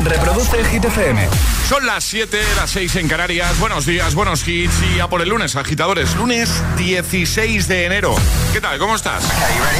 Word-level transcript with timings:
Reproduce 0.00 0.58
el 0.58 0.66
Hit 0.66 0.84
FM. 0.84 1.28
Son 1.68 1.86
las 1.86 2.04
7, 2.04 2.38
las 2.56 2.70
6 2.70 2.96
en 2.96 3.08
Canarias. 3.08 3.58
Buenos 3.58 3.86
días, 3.86 4.14
buenos 4.14 4.46
hits 4.46 4.74
y 4.94 5.00
a 5.00 5.08
por 5.08 5.22
el 5.22 5.28
lunes, 5.30 5.56
agitadores. 5.56 6.14
Lunes 6.16 6.50
16 6.76 7.68
de 7.68 7.86
enero. 7.86 8.14
¿Qué 8.52 8.60
tal? 8.60 8.78
¿Cómo 8.78 8.94
estás? 8.96 9.24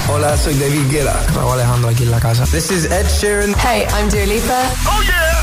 Hola, 0.09 0.37
soy 0.37 0.55
David 0.55 0.91
Guetta. 0.91 1.21
Raúl 1.35 1.53
Alejandro 1.55 1.91
aquí 1.91 2.05
en 2.05 2.11
la 2.11 2.21
casa. 2.21 2.45
This 2.47 2.71
is 2.71 2.85
Ed 2.87 3.07
Sheeran. 3.09 3.55
Hey, 3.59 3.87
I'm 3.99 4.09
Dua 4.09 4.25
Lipa. 4.27 4.63
¡Oh, 4.87 5.03
yeah! 5.03 5.43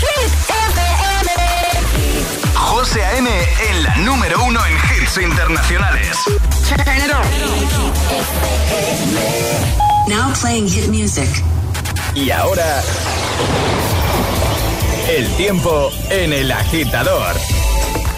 Hit 0.00 0.32
FM. 0.48 1.32
José 2.54 3.04
A.M. 3.04 3.28
en 3.70 3.82
la 3.82 3.96
número 3.96 4.42
uno 4.44 4.60
en 4.66 4.74
hits 4.76 5.18
internacionales. 5.18 6.16
Turn 6.68 6.96
it 6.96 7.12
on. 7.12 7.22
Now 10.08 10.32
playing 10.40 10.68
hit 10.68 10.88
music. 10.88 11.28
Y 12.14 12.30
ahora... 12.30 12.82
El 15.08 15.28
tiempo 15.36 15.90
en 16.10 16.32
el 16.32 16.52
agitador. 16.52 17.34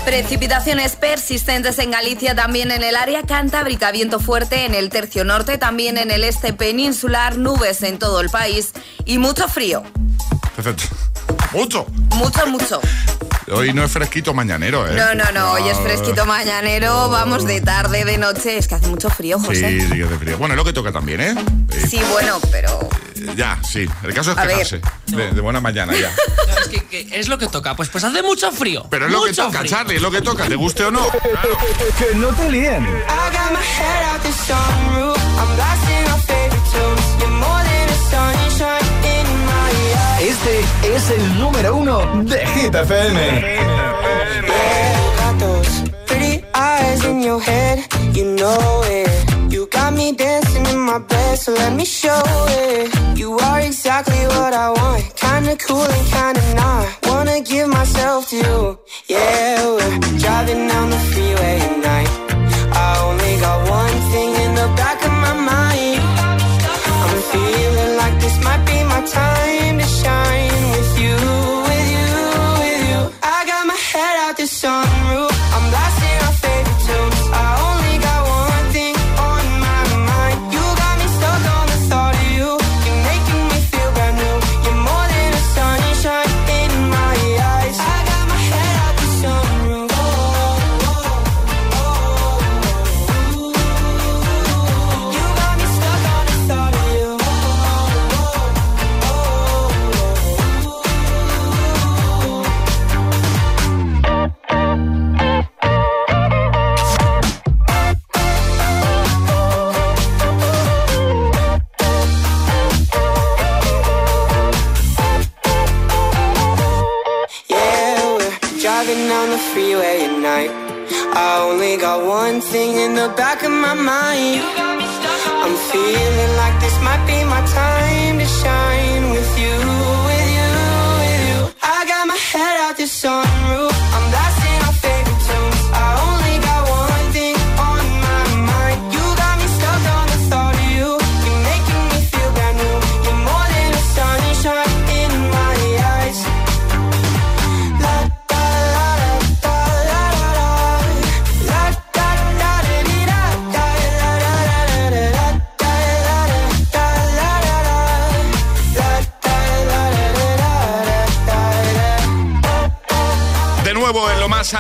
Precipitaciones 0.05 0.97
persistentes 0.97 1.79
en 1.79 1.91
Galicia, 1.93 2.35
también 2.35 2.71
en 2.71 2.83
el 2.83 2.95
área 2.95 3.23
cantábrica, 3.23 3.91
viento 3.91 4.21
fuerte 4.21 4.67
en 4.67 4.75
el 4.75 4.91
tercio 4.91 5.25
norte, 5.25 5.57
también 5.57 5.97
en 5.97 6.11
el 6.11 6.25
este 6.25 6.53
peninsular, 6.53 7.39
nubes 7.39 7.83
en 7.83 7.99
todo 7.99 8.21
el 8.21 8.29
país 8.29 8.73
y 9.07 9.19
mucho 9.19 9.49
frío. 9.49 9.83
Perfecto. 10.55 10.85
Mucho. 11.53 11.87
Mucho, 12.17 12.47
mucho. 12.47 12.81
Hoy 13.53 13.73
no 13.75 13.85
es 13.85 13.93
fresquito 13.93 14.33
mañanero, 14.33 14.87
¿eh? 14.89 14.95
No, 14.97 15.15
no, 15.15 15.31
no, 15.33 15.53
hoy 15.53 15.69
es 15.69 15.79
fresquito 15.79 16.25
mañanero, 16.25 17.09
vamos 17.11 17.45
de 17.45 17.61
tarde, 17.61 18.05
de 18.05 18.17
noche, 18.19 18.57
es 18.57 18.67
que 18.69 18.77
hace 18.77 18.87
mucho 18.89 19.11
frío, 19.11 19.39
Sí, 19.39 19.47
José. 19.47 19.81
sí 19.81 19.97
que 19.97 20.05
hace 20.05 20.19
frío. 20.19 20.39
Bueno, 20.39 20.55
es 20.55 20.57
lo 20.57 20.65
que 20.65 20.73
toca 20.73 20.93
también, 20.93 21.21
¿eh? 21.21 21.35
Eh, 21.71 21.87
Sí, 21.89 22.01
bueno, 22.11 22.39
pero... 22.51 22.89
Ya, 23.37 23.59
sí. 23.63 23.87
El 24.03 24.13
caso 24.13 24.33
es 24.33 24.37
quejarse. 24.37 24.81
De, 25.07 25.31
de 25.33 25.41
buena 25.41 25.61
mañana, 25.61 25.95
ya. 25.95 26.11
No, 26.47 26.59
es 26.61 26.69
que, 26.69 26.85
que 26.87 27.09
es 27.19 27.29
lo 27.29 27.39
que 27.39 27.47
toca. 27.49 27.75
Pues, 27.75 27.89
pues 27.89 28.05
hace 28.05 28.23
mucho 28.23 28.51
frío. 28.53 28.87
Pero 28.91 29.07
es 29.07 29.13
lo 29.13 29.23
que 29.23 29.31
mucho 29.31 29.47
toca, 29.47 29.61
frío. 29.61 29.71
Charlie, 29.71 29.97
es 29.97 30.03
lo 30.03 30.11
que 30.11 30.21
toca, 30.21 30.45
te 30.47 30.57
guste 30.57 30.85
o 30.85 30.91
no. 30.91 31.09
Claro. 31.09 31.57
Que 31.99 32.15
no 32.17 32.29
te 32.29 32.51
líen. 32.51 32.83
I 32.85 32.87
got 33.33 33.51
my 33.53 33.61
head 33.63 34.05
out 34.13 34.23
the 34.23 34.31
sunroof. 34.33 35.17
I'm 35.39 35.57
blasting 35.57 36.09
our 36.11 36.21
favorite 36.21 36.71
tunes. 36.71 37.21
You're 37.21 37.31
more 37.31 37.63
than 37.63 37.89
a 37.89 37.97
sunshine 38.11 38.35
in 38.35 38.35
my 38.35 38.44
eyes. 38.44 38.44
Este 40.35 40.65
es 40.97 41.11
el 41.11 41.39
número 41.39 41.77
uno 41.77 42.25
de 42.25 42.45
Hit 42.45 42.75
FM. 42.75 43.41
Pretty 46.07 46.45
eyes 46.53 47.05
in 47.05 47.23
your 47.23 47.41
head. 47.41 47.79
You 48.13 48.35
know 48.35 48.83
it. 48.85 49.09
You 49.49 49.69
got 49.71 49.93
me 49.93 50.13
dancing 50.13 50.67
in 50.67 50.81
my 50.81 50.99
bed, 50.99 51.39
so 51.39 51.53
let 51.53 51.73
me 51.75 51.85
show 51.85 52.21
it. 52.49 52.91
You 53.17 53.39
are 53.39 53.61
exactly 53.61 54.27
what 54.35 54.53
I 54.53 54.71
want. 54.71 55.05
Kinda 55.15 55.57
cool 55.67 55.87
and 55.97 56.07
kinda 56.11 56.43
not. 56.57 56.87
Wanna 57.07 57.41
give 57.41 57.69
myself 57.69 58.29
to 58.31 58.37
you. 58.37 58.79
Yeah, 59.07 59.65
we're 59.77 59.99
driving 60.19 60.67
down 60.67 60.91
the 60.91 61.01
freeway 61.13 61.61
at 61.61 61.77
night. 61.91 62.11
I 62.73 62.99
only 63.07 63.35
got 63.39 63.59
one 63.71 63.97
thing 64.11 64.31
in 64.45 64.55
the 64.57 64.69
back 64.81 64.99
of 65.05 65.13
my 65.13 65.35
mind. 65.53 66.03
I'm 67.07 67.21
feeling 67.33 67.97
like 68.03 68.17
this 68.21 68.37
might 68.43 68.64
sunrise 74.47 75.14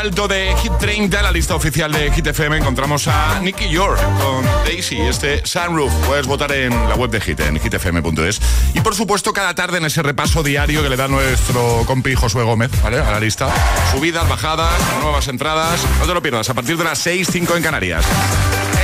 alto 0.04 0.28
de 0.28 0.54
Hit 0.56 0.72
30, 0.78 1.22
la 1.22 1.32
lista 1.32 1.54
oficial 1.54 1.90
de 1.90 2.12
Hit 2.12 2.26
FM, 2.26 2.58
encontramos 2.58 3.08
a 3.08 3.40
Nicky 3.40 3.70
York 3.70 3.98
con 4.20 4.44
Daisy, 4.66 5.00
este 5.00 5.40
Sunroof. 5.46 5.90
Puedes 6.06 6.26
votar 6.26 6.52
en 6.52 6.72
la 6.90 6.94
web 6.94 7.10
de 7.10 7.22
Hit, 7.22 7.40
en 7.40 7.58
hitfm.es. 7.58 8.38
Y 8.74 8.80
por 8.82 8.94
supuesto, 8.94 9.32
cada 9.32 9.54
tarde 9.54 9.78
en 9.78 9.86
ese 9.86 10.02
repaso 10.02 10.42
diario 10.42 10.82
que 10.82 10.90
le 10.90 10.96
da 10.96 11.08
nuestro 11.08 11.84
compi 11.86 12.14
Josué 12.14 12.44
Gómez, 12.44 12.70
¿vale? 12.82 12.98
A 12.98 13.12
la 13.12 13.18
lista. 13.18 13.48
Subidas, 13.92 14.28
bajadas, 14.28 14.74
nuevas 15.00 15.26
entradas. 15.28 15.80
No 15.98 16.06
te 16.06 16.12
lo 16.12 16.20
pierdas, 16.20 16.50
a 16.50 16.54
partir 16.54 16.76
de 16.76 16.84
las 16.84 16.98
6, 16.98 17.26
5 17.32 17.56
en 17.56 17.62
Canarias. 17.62 18.04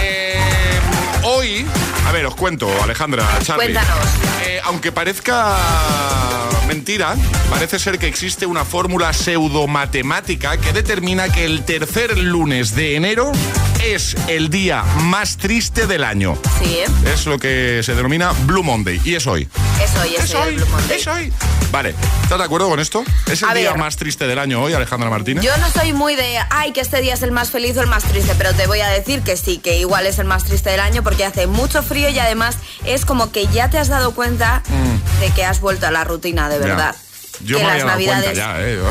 Eh, 0.01 0.41
hoy, 1.25 1.67
a 2.07 2.13
ver, 2.13 2.25
os 2.25 2.35
cuento, 2.35 2.67
Alejandra, 2.83 3.27
Charlie. 3.43 3.75
Cuéntanos. 3.75 4.07
Eh, 4.47 4.61
aunque 4.65 4.91
parezca 4.91 5.55
parece 7.49 7.79
ser 7.79 7.99
que 7.99 8.09
existe 8.09 8.47
una 8.47 8.65
fórmula 8.65 9.13
pseudo-matemática 9.13 10.57
que 10.57 10.73
determina 10.73 11.29
que 11.29 11.45
el 11.45 11.65
tercer 11.65 12.19
lunes 12.19 12.75
de 12.75 12.97
enero 12.97 13.31
es 13.85 14.15
el 14.29 14.51
día 14.51 14.83
más 15.03 15.37
triste 15.37 15.87
del 15.87 16.05
año. 16.05 16.37
Sí. 16.63 16.79
Es 17.07 17.27
lo 17.27 17.39
que 17.39 17.81
se 17.83 17.95
denomina 17.95 18.33
Blue 18.45 18.63
Monday. 18.63 19.01
Y 19.05 19.15
es 19.15 19.27
hoy. 19.27 19.49
es 19.83 19.97
hoy, 19.99 20.15
es, 20.17 20.25
Es 20.25 20.35
hoy. 20.35 20.55
Blue 20.57 20.67
Monday. 20.67 20.99
Es 20.99 21.07
hoy. 21.07 21.33
Vale, 21.73 21.95
¿estás 22.23 22.39
de 22.39 22.45
acuerdo 22.45 22.69
con 22.69 22.81
esto? 22.81 23.03
¿Es 23.31 23.43
el 23.43 23.49
A 23.49 23.55
día 23.55 23.71
ver. 23.71 23.79
más 23.79 23.97
triste 23.97 24.27
del 24.27 24.39
año 24.39 24.61
hoy, 24.63 24.73
Alejandra 24.75 25.09
Martínez? 25.09 25.45
Yo 25.45 25.57
no 25.59 25.71
soy 25.71 25.93
muy 25.93 26.17
de, 26.17 26.39
ay, 26.51 26.73
que 26.73 26.81
este 26.81 27.01
día 27.01 27.15
es 27.15 27.23
el 27.23 27.33
más 27.33 27.51
feliz 27.51 27.77
o 27.77 27.81
el 27.83 27.87
más 27.87 28.05
triste, 28.05 28.35
pero 28.37 28.53
te 28.55 28.67
voy 28.67 28.81
a 28.81 28.89
decir 28.89 29.23
que 29.23 29.37
sí, 29.37 29.59
que 29.59 29.79
igual 29.79 30.07
es 30.07 30.19
el 30.19 30.27
más 30.27 30.45
triste 30.45 30.71
del 30.71 30.81
año 30.81 31.03
porque 31.03 31.25
hace 31.25 31.47
mucho 31.47 31.83
frío 31.83 32.09
y 32.11 32.19
además 32.19 32.57
es 32.85 33.05
como 33.05 33.31
que 33.33 33.47
ya 33.49 33.71
te 33.71 33.79
has 33.79 33.89
dado 33.89 34.15
cuenta 34.15 34.63
de 35.21 35.31
que 35.31 35.45
has 35.45 35.61
vuelto 35.61 35.87
a 35.87 35.91
la 35.91 36.05
rutina 36.05 36.49
de 36.49 36.59
Mm. 36.59 36.63
Ya. 36.63 36.67
verdad. 36.69 36.97
Yo 37.45 37.57
que 37.59 37.65
me 37.65 37.71
las 37.79 37.83
había 37.85 37.87
dado 37.87 37.97
cuenta 37.97 38.15
navidades 38.15 38.37
ya, 38.37 38.61
¿eh? 38.61 38.77
Yo- 38.83 38.91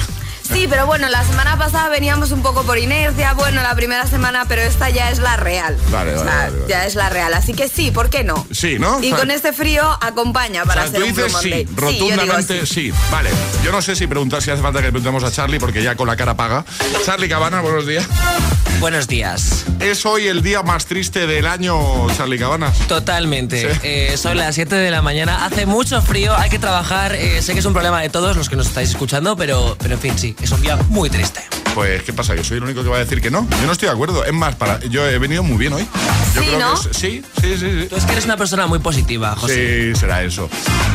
Sí, 0.51 0.67
pero 0.69 0.85
bueno, 0.87 1.07
la 1.09 1.23
semana 1.23 1.57
pasada 1.57 1.89
veníamos 1.89 2.31
un 2.31 2.41
poco 2.41 2.63
por 2.63 2.77
inercia, 2.79 3.33
bueno, 3.33 3.61
la 3.61 3.75
primera 3.75 4.07
semana, 4.07 4.45
pero 4.47 4.61
esta 4.61 4.89
ya 4.89 5.11
es 5.11 5.19
la 5.19 5.37
real. 5.37 5.77
Vale, 5.91 6.13
vale, 6.13 6.15
O 6.15 6.23
sea, 6.23 6.35
vale, 6.35 6.51
vale. 6.51 6.65
Ya 6.67 6.85
es 6.85 6.95
la 6.95 7.09
real, 7.09 7.33
así 7.33 7.53
que 7.53 7.67
sí, 7.67 7.91
¿por 7.91 8.09
qué 8.09 8.23
no? 8.23 8.47
Sí, 8.51 8.77
¿no? 8.79 8.99
Y 9.01 9.07
O 9.07 9.09
sea, 9.09 9.19
con 9.19 9.31
este 9.31 9.53
frío 9.53 9.83
acompaña 10.01 10.65
para 10.65 10.85
o 10.85 10.87
sea, 10.87 10.89
hacer 10.89 11.01
tú 11.01 11.05
un 11.07 11.15
dices 11.15 11.41
sí, 11.41 11.49
yo 11.49 11.55
digo 11.55 11.71
rotundamente 11.81 12.65
sí. 12.65 12.91
sí. 12.91 12.93
Vale, 13.11 13.29
yo 13.63 13.71
no 13.71 13.81
sé 13.81 13.95
si 13.95 14.07
preguntar 14.07 14.41
si 14.41 14.49
hace 14.51 14.61
falta 14.61 14.79
que 14.79 14.85
le 14.87 14.91
preguntemos 14.91 15.23
a 15.23 15.31
Charlie 15.31 15.59
porque 15.59 15.83
ya 15.83 15.95
con 15.95 16.07
la 16.07 16.15
cara 16.15 16.35
paga. 16.35 16.65
Charlie 17.05 17.29
Cabana, 17.29 17.61
buenos 17.61 17.85
días. 17.85 18.05
Buenos 18.79 19.07
días. 19.07 19.65
¿Es 19.81 20.05
hoy 20.05 20.27
el 20.27 20.41
día 20.41 20.63
más 20.63 20.85
triste 20.85 21.27
del 21.27 21.47
año, 21.47 22.07
Charlie 22.15 22.39
Cabanas? 22.39 22.77
Totalmente. 22.87 23.73
Sí. 23.73 23.79
Eh, 23.83 24.15
son 24.17 24.37
las 24.37 24.55
7 24.55 24.73
de 24.73 24.89
la 24.89 25.01
mañana. 25.01 25.43
Hace 25.45 25.65
mucho 25.65 26.01
frío, 26.01 26.33
hay 26.35 26.49
que 26.49 26.59
trabajar. 26.59 27.13
eh, 27.15 27.41
sé 27.41 27.51
que 27.53 27.59
es 27.59 27.65
un 27.65 27.73
problema 27.73 28.01
de 28.01 28.07
todos 28.09 28.37
los 28.37 28.47
que 28.47 28.55
nos 28.55 28.67
estáis 28.67 28.89
escuchando, 28.91 29.35
pero, 29.35 29.75
pero 29.79 29.95
en 29.95 29.99
fin, 29.99 30.17
sí. 30.17 30.33
Es 30.41 30.51
un 30.51 30.61
día 30.61 30.77
muy 30.89 31.09
triste. 31.09 31.41
Pues, 31.75 32.01
¿qué 32.03 32.11
pasa? 32.13 32.35
¿Yo 32.35 32.43
soy 32.43 32.57
el 32.57 32.63
único 32.63 32.83
que 32.83 32.89
va 32.89 32.97
a 32.97 32.99
decir 32.99 33.21
que 33.21 33.29
no? 33.29 33.47
Yo 33.61 33.65
no 33.67 33.71
estoy 33.71 33.87
de 33.87 33.93
acuerdo. 33.93 34.25
Es 34.25 34.33
más, 34.33 34.55
para, 34.55 34.79
yo 34.85 35.07
he 35.07 35.17
venido 35.19 35.43
muy 35.43 35.57
bien 35.57 35.71
hoy. 35.73 35.87
Yo 36.35 36.41
Sí, 36.41 36.47
creo 36.47 36.59
¿no? 36.59 36.81
que 36.81 36.89
es- 36.89 36.97
sí, 36.97 37.23
sí, 37.39 37.57
sí, 37.57 37.81
sí. 37.81 37.87
Tú 37.89 37.95
es 37.95 38.05
que 38.05 38.11
eres 38.13 38.25
una 38.25 38.37
persona 38.37 38.65
muy 38.67 38.79
positiva, 38.79 39.35
José. 39.35 39.93
Sí, 39.93 39.99
será 39.99 40.23
eso. 40.23 40.49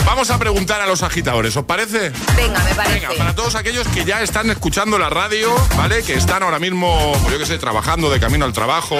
Vamos 0.04 0.30
a 0.30 0.38
preguntar 0.38 0.80
a 0.80 0.86
los 0.86 1.02
agitadores, 1.02 1.56
¿os 1.56 1.64
parece? 1.64 2.10
Venga, 2.36 2.62
me 2.64 2.74
parece. 2.74 2.94
Venga, 3.00 3.08
para 3.16 3.34
todos 3.34 3.54
aquellos 3.54 3.86
que 3.88 4.04
ya 4.04 4.20
están 4.22 4.50
escuchando 4.50 4.98
la 4.98 5.08
radio, 5.08 5.54
¿vale? 5.76 6.02
Que 6.02 6.14
están 6.14 6.42
ahora 6.42 6.58
mismo, 6.58 7.12
pues 7.22 7.32
yo 7.32 7.38
que 7.38 7.46
sé, 7.46 7.56
trabajando 7.58 8.10
de 8.10 8.18
camino 8.20 8.44
al 8.44 8.52
trabajo, 8.52 8.98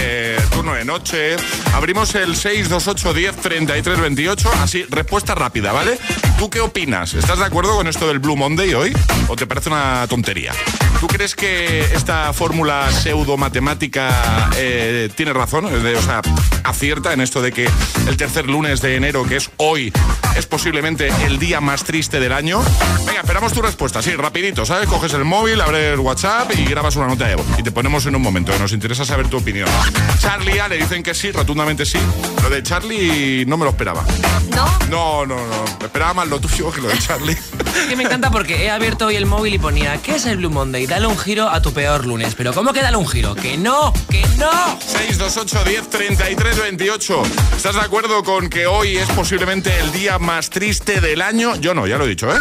eh, 0.00 0.38
turno 0.52 0.74
de 0.74 0.84
noche. 0.84 1.36
Abrimos 1.74 2.14
el 2.14 2.36
628 2.36 3.14
10 3.14 3.36
33 3.36 4.00
28. 4.00 4.50
Así, 4.62 4.84
respuesta 4.90 5.34
rápida, 5.34 5.72
¿vale? 5.72 5.98
¿Tú 6.38 6.48
qué 6.50 6.60
opinas? 6.60 7.14
¿Estás 7.14 7.38
de 7.38 7.44
acuerdo 7.44 7.76
con 7.76 7.86
esto 7.86 8.06
del 8.08 8.18
Blue 8.18 8.36
Monday 8.36 8.74
hoy? 8.74 8.92
¿O 9.28 9.36
te 9.36 9.46
parece 9.46 9.68
una 9.70 10.06
tontería? 10.08 10.52
¿Tú 11.00 11.06
crees 11.06 11.34
que 11.36 11.80
esta 11.94 12.32
fórmula 12.32 12.90
pseudo-matemática 12.90 14.50
eh, 14.56 15.08
tiene 15.14 15.32
razón? 15.32 15.66
De- 15.82 15.96
o 15.96 16.02
sea, 16.02 16.20
acierta 16.64 17.12
en 17.12 17.20
esto 17.20 17.40
de 17.42 17.52
que 17.52 17.68
el 18.08 18.16
tercer 18.16 18.46
lunes 18.46 18.80
de 18.80 18.96
enero, 18.96 19.24
que 19.24 19.36
es 19.36 19.50
hoy, 19.58 19.92
es 20.36 20.46
posiblemente 20.46 21.08
el 21.24 21.38
día 21.38 21.60
más 21.60 21.84
triste 21.84 22.20
del 22.20 22.32
año. 22.32 22.60
Venga, 23.06 23.20
esperamos 23.20 23.52
tu 23.52 23.62
respuesta, 23.62 24.02
sí, 24.02 24.12
rapidito, 24.16 24.64
¿sabes? 24.66 24.88
Coges 24.88 25.12
el 25.14 25.24
móvil, 25.24 25.60
abres 25.60 25.98
WhatsApp 25.98 26.50
y 26.56 26.64
grabas 26.64 26.96
una 26.96 27.06
nota 27.06 27.26
de 27.28 27.36
voz. 27.36 27.46
Y 27.58 27.62
te 27.62 27.70
ponemos 27.72 28.06
en 28.06 28.16
un 28.16 28.22
momento, 28.22 28.56
nos 28.58 28.72
interesa 28.72 29.04
saber 29.04 29.28
tu 29.28 29.36
opinión. 29.38 29.68
Charlie 30.18 30.60
A 30.60 30.68
le 30.68 30.76
dicen 30.76 31.02
que 31.02 31.14
sí, 31.14 31.30
rotundamente 31.30 31.86
sí. 31.86 31.98
Lo 32.42 32.50
de 32.50 32.62
Charlie 32.62 33.44
no 33.46 33.56
me 33.56 33.64
lo 33.64 33.70
esperaba. 33.70 34.04
¿No? 34.54 34.66
No, 34.88 35.26
no, 35.26 35.36
no. 35.36 35.64
Me 35.78 35.86
esperaba 35.86 36.14
más 36.14 36.28
lo 36.28 36.40
tuyo 36.40 36.70
que 36.70 36.80
lo 36.80 36.88
de 36.88 36.98
Charlie. 36.98 37.36
Que 37.88 37.94
me 37.96 38.02
encanta 38.02 38.30
porque 38.30 38.64
he 38.64 38.70
abierto 38.70 39.06
hoy 39.06 39.16
el 39.16 39.24
móvil 39.24 39.54
y 39.54 39.58
ponía, 39.58 39.96
¿qué 40.02 40.16
es 40.16 40.26
el 40.26 40.38
Blue 40.38 40.50
Monday? 40.50 40.86
Dale 40.86 41.06
un 41.06 41.16
giro 41.16 41.48
a 41.48 41.62
tu 41.62 41.72
peor 41.72 42.06
lunes. 42.06 42.34
Pero 42.34 42.52
¿cómo 42.52 42.72
que 42.72 42.82
dale 42.82 42.96
un 42.96 43.06
giro? 43.06 43.34
¡Que 43.36 43.56
no! 43.56 43.92
¡Que 44.10 44.22
no! 44.36 44.78
628 44.80 45.64
10 45.64 45.88
33 45.88 46.60
28. 46.60 47.22
¿Estás 47.56 47.74
de 47.76 47.80
acuerdo 47.80 48.24
con 48.24 48.50
que 48.50 48.66
hoy 48.66 48.96
es 48.96 49.08
posiblemente 49.10 49.78
el 49.78 49.92
día 49.92 50.18
más 50.18 50.50
triste 50.50 51.00
del 51.00 51.22
año? 51.22 51.54
Yo 51.56 51.72
no, 51.72 51.86
ya 51.86 51.98
lo 51.98 52.04
he 52.04 52.08
dicho, 52.08 52.30
¿eh? 52.34 52.40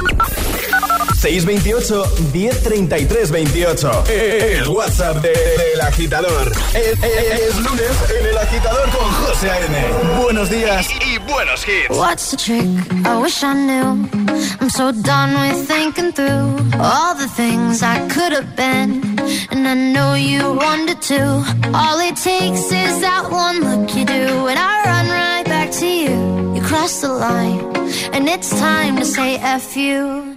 628 1.17 2.05
1033 2.31 3.31
28. 3.31 4.03
El 4.07 4.67
WhatsApp 4.69 5.17
de- 5.23 5.29
del 5.33 5.81
agitador. 5.81 6.51
Es, 6.75 6.93
es 7.03 7.55
lunes 7.59 7.91
en 8.19 8.25
el 8.27 8.37
agitador 8.37 8.87
con 8.91 9.11
José 9.25 9.49
A.N. 9.49 10.21
Buenos 10.21 10.49
días 10.51 10.87
y 11.01 11.17
buenos 11.19 11.65
hits. 11.67 11.89
What's 11.89 12.29
the 12.29 12.37
trick? 12.37 12.65
I 13.05 13.17
wish 13.19 13.41
I 13.43 13.53
knew. 13.55 14.07
I'm 14.61 14.69
so 14.69 14.91
done 14.91 15.33
with 15.33 15.67
thinking 15.67 16.11
through 16.13 16.55
all 16.79 17.15
the 17.15 17.27
things 17.35 17.81
I 17.81 17.97
could 18.09 18.31
have 18.33 18.55
been. 18.55 19.01
And 19.49 19.67
I 19.67 19.73
know 19.73 20.13
you 20.13 20.53
wanted 20.53 21.01
to. 21.09 21.43
All 21.73 21.99
it 21.99 22.15
takes 22.15 22.71
is 22.71 22.99
that 23.01 23.27
one 23.31 23.61
look 23.61 23.95
you 23.95 24.05
do. 24.05 24.47
And 24.47 24.59
I 24.59 24.83
run 24.85 25.09
right 25.09 25.45
back 25.45 25.71
to 25.79 25.87
you. 25.87 26.53
You 26.53 26.61
cross 26.61 27.01
the 27.01 27.09
line. 27.11 27.59
And 28.13 28.29
it's 28.29 28.51
time 28.59 28.97
to 28.97 29.05
say 29.05 29.37
F 29.37 29.75
you. 29.75 30.36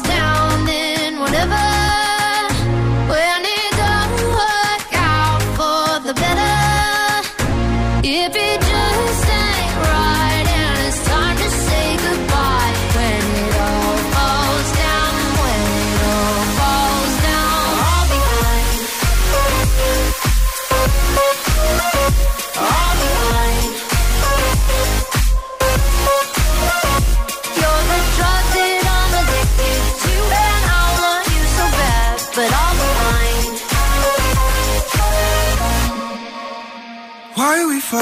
Why 37.61 37.67
we 37.67 37.79
fight? 37.79 38.01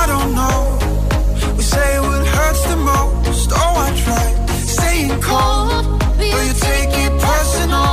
I 0.00 0.06
don't 0.12 0.32
know. 0.40 0.60
We 1.56 1.62
say 1.62 2.00
what 2.00 2.26
hurts 2.26 2.62
the 2.72 2.76
most. 2.76 3.50
Oh, 3.52 3.84
I 3.86 3.88
try 4.04 4.26
staying 4.78 5.20
cold, 5.20 6.00
but 6.16 6.42
you 6.48 6.54
take 6.70 6.92
it 7.04 7.12
personal. 7.20 7.92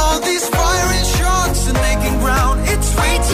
All 0.00 0.18
these 0.28 0.48
firing 0.48 1.06
shots 1.18 1.68
and 1.68 1.78
making 1.88 2.18
ground. 2.18 2.56
It's 2.66 2.90
way 2.98 3.14
too 3.30 3.33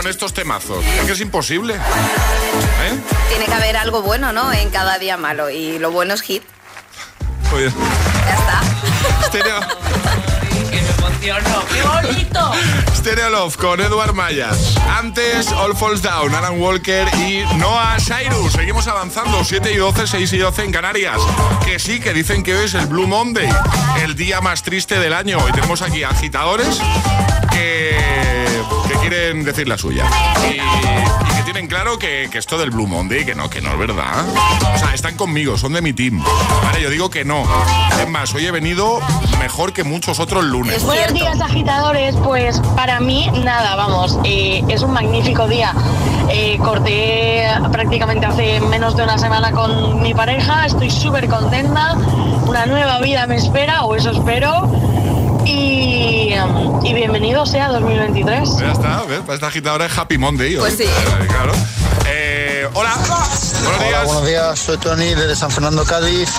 Con 0.00 0.08
estos 0.08 0.32
temazos? 0.32 0.82
Es 0.82 1.04
que 1.04 1.12
es 1.12 1.20
imposible. 1.20 1.74
¿Eh? 1.74 2.98
Tiene 3.28 3.44
que 3.44 3.52
haber 3.52 3.76
algo 3.76 4.00
bueno, 4.00 4.32
¿no? 4.32 4.50
En 4.50 4.70
cada 4.70 4.98
día 4.98 5.18
malo. 5.18 5.50
Y 5.50 5.78
lo 5.78 5.90
bueno 5.90 6.14
es 6.14 6.22
hit. 6.22 6.42
Muy 7.50 7.60
bien. 7.60 7.74
Ya 8.26 8.34
está. 8.34 9.26
Stereo. 9.26 9.60
¡Qué 11.20 11.82
bonito! 11.82 12.52
Stereo 12.96 13.28
Love 13.28 13.56
con 13.58 13.78
Edward 13.78 14.14
Maya. 14.14 14.48
Antes, 14.98 15.52
All 15.52 15.76
Falls 15.76 16.00
Down, 16.00 16.34
Alan 16.34 16.58
Walker 16.58 17.06
y 17.18 17.44
Noah 17.58 17.98
Cyrus. 17.98 18.54
Seguimos 18.54 18.88
avanzando, 18.88 19.44
7 19.44 19.70
y 19.70 19.76
12, 19.76 20.06
6 20.06 20.32
y 20.32 20.38
12 20.38 20.64
en 20.64 20.72
Canarias. 20.72 21.20
Que 21.62 21.78
sí, 21.78 22.00
que 22.00 22.14
dicen 22.14 22.42
que 22.42 22.56
hoy 22.56 22.64
es 22.64 22.72
el 22.74 22.86
Blue 22.86 23.06
Monday, 23.06 23.50
el 24.02 24.16
día 24.16 24.40
más 24.40 24.62
triste 24.62 24.98
del 24.98 25.12
año. 25.12 25.38
Y 25.46 25.52
tenemos 25.52 25.82
aquí 25.82 26.04
agitadores 26.04 26.80
que 27.52 28.39
quieren 29.10 29.44
decir 29.44 29.66
la 29.66 29.76
suya. 29.76 30.04
Y, 30.44 30.54
y 30.54 31.36
que 31.36 31.42
tienen 31.42 31.66
claro 31.66 31.98
que, 31.98 32.28
que 32.30 32.38
esto 32.38 32.56
del 32.56 32.70
Blue 32.70 32.86
Monday, 32.86 33.24
que 33.24 33.34
no, 33.34 33.50
que 33.50 33.60
no 33.60 33.72
es 33.72 33.78
verdad. 33.78 34.24
O 34.74 34.78
sea, 34.78 34.94
están 34.94 35.16
conmigo, 35.16 35.58
son 35.58 35.72
de 35.72 35.82
mi 35.82 35.92
team. 35.92 36.22
Vale, 36.62 36.80
yo 36.80 36.90
digo 36.90 37.10
que 37.10 37.24
no. 37.24 37.42
Es 38.00 38.08
más, 38.08 38.32
hoy 38.34 38.46
he 38.46 38.52
venido 38.52 39.00
mejor 39.40 39.72
que 39.72 39.82
muchos 39.82 40.20
otros 40.20 40.44
lunes. 40.44 40.76
Es 40.76 40.84
Buenos 40.84 41.12
días 41.12 41.40
agitadores, 41.40 42.14
pues 42.22 42.60
para 42.76 43.00
mí 43.00 43.28
nada, 43.42 43.74
vamos, 43.74 44.16
eh, 44.22 44.62
es 44.68 44.82
un 44.82 44.92
magnífico 44.92 45.48
día. 45.48 45.74
Eh, 46.28 46.58
corté 46.58 47.48
prácticamente 47.72 48.26
hace 48.26 48.60
menos 48.60 48.96
de 48.96 49.02
una 49.02 49.18
semana 49.18 49.50
con 49.50 50.00
mi 50.02 50.14
pareja, 50.14 50.66
estoy 50.66 50.88
súper 50.88 51.26
contenta, 51.28 51.94
una 52.46 52.66
nueva 52.66 53.00
vida 53.00 53.26
me 53.26 53.34
espera, 53.36 53.82
o 53.82 53.96
eso 53.96 54.12
espero, 54.12 54.70
y, 55.46 56.34
um, 56.38 56.84
y 56.84 56.94
bienvenido 56.94 57.46
sea 57.46 57.68
2023. 57.68 58.58
Ya 58.58 58.72
está, 58.72 59.02
¿ves? 59.02 59.20
Esta 59.28 59.46
agitadora 59.46 59.86
es 59.86 59.96
Happy 59.96 60.18
Monday. 60.18 60.56
Pues 60.56 60.76
sí. 60.76 60.84
Claro. 61.28 61.52
Eh, 62.06 62.68
hola. 62.74 62.94
Buenos 62.96 63.80
Hola, 63.86 64.04
buenos 64.04 64.26
días, 64.26 64.58
soy 64.58 64.78
Tony 64.78 65.14
desde 65.14 65.36
San 65.36 65.50
Fernando, 65.50 65.84
Cádiz 65.84 66.30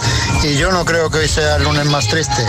y 0.43 0.57
yo 0.57 0.71
no 0.71 0.85
creo 0.85 1.09
que 1.09 1.19
hoy 1.19 1.27
sea 1.27 1.57
el 1.57 1.63
lunes 1.63 1.85
más 1.85 2.07
triste. 2.07 2.45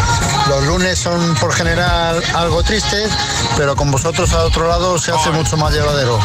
Los 0.49 0.65
lunes 0.65 0.99
son 0.99 1.35
por 1.37 1.53
general 1.53 2.23
algo 2.35 2.63
tristes, 2.63 3.11
pero 3.57 3.77
con 3.77 3.91
vosotros 3.91 4.33
al 4.33 4.47
otro 4.47 4.67
lado 4.67 4.99
se 4.99 5.13
hace 5.13 5.31
mucho 5.31 5.57
más 5.57 5.75
llevadero. 5.75 6.19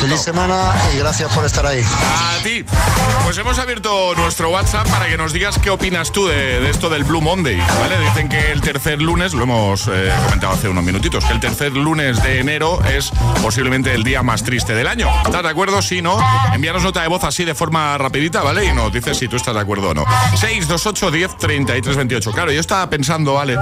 Feliz 0.00 0.20
semana 0.20 0.74
y 0.92 0.98
gracias 0.98 1.32
por 1.32 1.44
estar 1.44 1.64
ahí. 1.66 1.82
A 1.82 2.42
ti. 2.42 2.64
Pues 3.24 3.38
hemos 3.38 3.58
abierto 3.58 4.14
nuestro 4.16 4.50
WhatsApp 4.50 4.88
para 4.88 5.06
que 5.06 5.16
nos 5.16 5.32
digas 5.32 5.58
qué 5.58 5.70
opinas 5.70 6.10
tú 6.10 6.26
de, 6.26 6.60
de 6.60 6.70
esto 6.70 6.90
del 6.90 7.04
Blue 7.04 7.20
Monday. 7.20 7.56
¿vale? 7.56 8.00
Dicen 8.00 8.28
que 8.28 8.50
el 8.50 8.60
tercer 8.60 9.00
lunes, 9.00 9.32
lo 9.32 9.44
hemos 9.44 9.86
eh, 9.88 10.12
comentado 10.24 10.54
hace 10.54 10.68
unos 10.68 10.82
minutitos, 10.82 11.24
que 11.24 11.32
el 11.32 11.40
tercer 11.40 11.72
lunes 11.72 12.20
de 12.22 12.40
enero 12.40 12.82
es 12.84 13.12
posiblemente 13.40 13.94
el 13.94 14.02
día 14.02 14.22
más 14.22 14.42
triste 14.42 14.74
del 14.74 14.88
año. 14.88 15.08
¿Estás 15.24 15.42
de 15.42 15.48
acuerdo? 15.48 15.82
Si 15.82 16.02
no, 16.02 16.18
envíanos 16.52 16.82
nota 16.82 17.02
de 17.02 17.08
voz 17.08 17.22
así 17.22 17.44
de 17.44 17.54
forma 17.54 17.96
rapidita, 17.96 18.42
¿vale? 18.42 18.64
Y 18.64 18.72
nos 18.72 18.92
dices 18.92 19.16
si 19.16 19.28
tú 19.28 19.36
estás 19.36 19.54
de 19.54 19.60
acuerdo 19.60 19.90
o 19.90 19.94
no. 19.94 20.04
628 20.32 21.11
10 21.12 21.36
33 21.38 21.96
28. 21.96 22.32
Claro, 22.32 22.52
yo 22.52 22.60
estaba 22.60 22.88
pensando, 22.90 23.34
¿vale? 23.34 23.58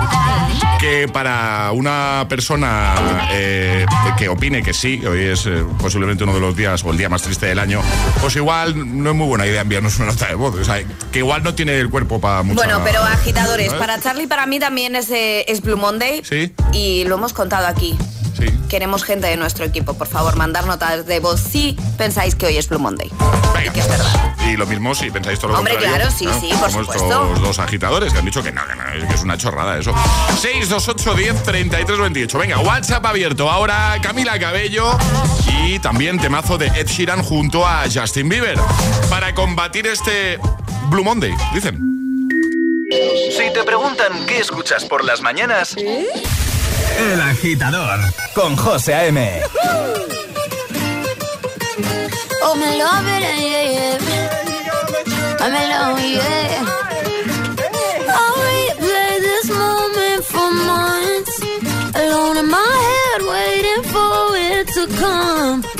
Que 0.78 1.08
para 1.08 1.72
una 1.72 2.26
persona 2.28 2.94
eh, 3.32 3.84
que 4.16 4.28
opine 4.28 4.62
que 4.62 4.72
sí, 4.72 5.04
hoy 5.04 5.24
es 5.24 5.46
eh, 5.46 5.64
posiblemente 5.78 6.24
uno 6.24 6.34
de 6.34 6.40
los 6.40 6.56
días 6.56 6.82
o 6.84 6.90
el 6.90 6.96
día 6.96 7.08
más 7.08 7.22
triste 7.22 7.46
del 7.46 7.58
año, 7.58 7.82
pues 8.20 8.36
igual 8.36 9.02
no 9.02 9.10
es 9.10 9.16
muy 9.16 9.26
buena 9.26 9.46
idea 9.46 9.60
enviarnos 9.60 9.98
una 9.98 10.12
nota 10.12 10.28
de 10.28 10.34
voz. 10.34 10.54
O 10.54 10.64
sea, 10.64 10.82
que 11.12 11.18
igual 11.18 11.42
no 11.42 11.54
tiene 11.54 11.78
el 11.78 11.90
cuerpo 11.90 12.20
para 12.20 12.42
mucho. 12.42 12.56
Bueno, 12.56 12.80
pero 12.84 13.02
agitadores, 13.02 13.72
para 13.74 14.00
Charlie 14.00 14.24
y 14.24 14.26
para 14.26 14.46
mí 14.46 14.58
también 14.58 14.96
es, 14.96 15.10
eh, 15.10 15.44
es 15.48 15.60
Blue 15.60 15.76
Monday. 15.76 16.22
Sí. 16.24 16.52
Y 16.72 17.04
lo 17.04 17.16
hemos 17.16 17.32
contado 17.32 17.66
aquí. 17.66 17.98
Sí. 18.40 18.58
Queremos 18.68 19.04
gente 19.04 19.26
de 19.26 19.36
nuestro 19.36 19.64
equipo, 19.64 19.94
por 19.94 20.06
favor, 20.08 20.36
mandar 20.36 20.66
notas 20.66 21.06
de 21.06 21.20
voz 21.20 21.40
si 21.40 21.76
pensáis 21.98 22.34
que 22.34 22.46
hoy 22.46 22.56
es 22.56 22.68
Blue 22.68 22.78
Monday. 22.78 23.10
Venga. 23.54 23.72
que 23.72 23.80
es 23.80 23.88
verdad. 23.88 24.34
Y 24.50 24.56
lo 24.56 24.66
mismo 24.66 24.94
si 24.94 25.10
pensáis 25.10 25.38
todo 25.38 25.52
lo 25.52 25.58
Hombre, 25.58 25.74
contrario. 25.74 25.98
claro, 26.06 26.16
sí, 26.16 26.24
¿no? 26.26 26.40
sí, 26.40 26.48
por 26.58 26.70
Somos 26.70 26.86
supuesto. 26.86 27.22
estos 27.24 27.40
dos 27.42 27.58
agitadores 27.58 28.12
que 28.12 28.18
han 28.18 28.24
dicho 28.24 28.42
que 28.42 28.50
no, 28.52 28.62
que 28.66 28.74
no, 28.74 29.08
que 29.08 29.14
es 29.14 29.22
una 29.22 29.36
chorrada 29.36 29.78
eso. 29.78 29.92
628 30.40 31.14
10 31.14 31.42
33 31.42 31.98
28. 31.98 32.38
Venga, 32.38 32.58
WhatsApp 32.60 33.04
abierto. 33.06 33.50
Ahora 33.50 33.96
Camila 34.02 34.38
Cabello 34.38 34.96
y 35.66 35.78
también 35.78 36.18
temazo 36.18 36.56
de 36.58 36.66
Ed 36.68 36.86
Sheeran 36.86 37.22
junto 37.22 37.66
a 37.66 37.84
Justin 37.92 38.28
Bieber. 38.28 38.58
Para 39.08 39.34
combatir 39.34 39.86
este 39.86 40.38
Blue 40.88 41.04
Monday, 41.04 41.34
dicen. 41.54 41.78
Si 43.36 43.52
te 43.52 43.62
preguntan 43.64 44.26
qué 44.26 44.40
escuchas 44.40 44.84
por 44.84 45.04
las 45.04 45.20
mañanas, 45.20 45.76
El 47.00 47.18
agitador 47.18 47.98
con 48.34 48.54
José 48.56 48.92
A.M. 48.92 49.40
Oh, 52.42 52.54
months. 60.66 61.40
Alone 61.94 62.36
in 62.36 62.48
my 62.48 62.76
head, 62.86 63.20
waiting 63.34 63.82
for 63.94 64.36
it 64.36 64.68
to 64.74 64.86
come. 65.00 65.79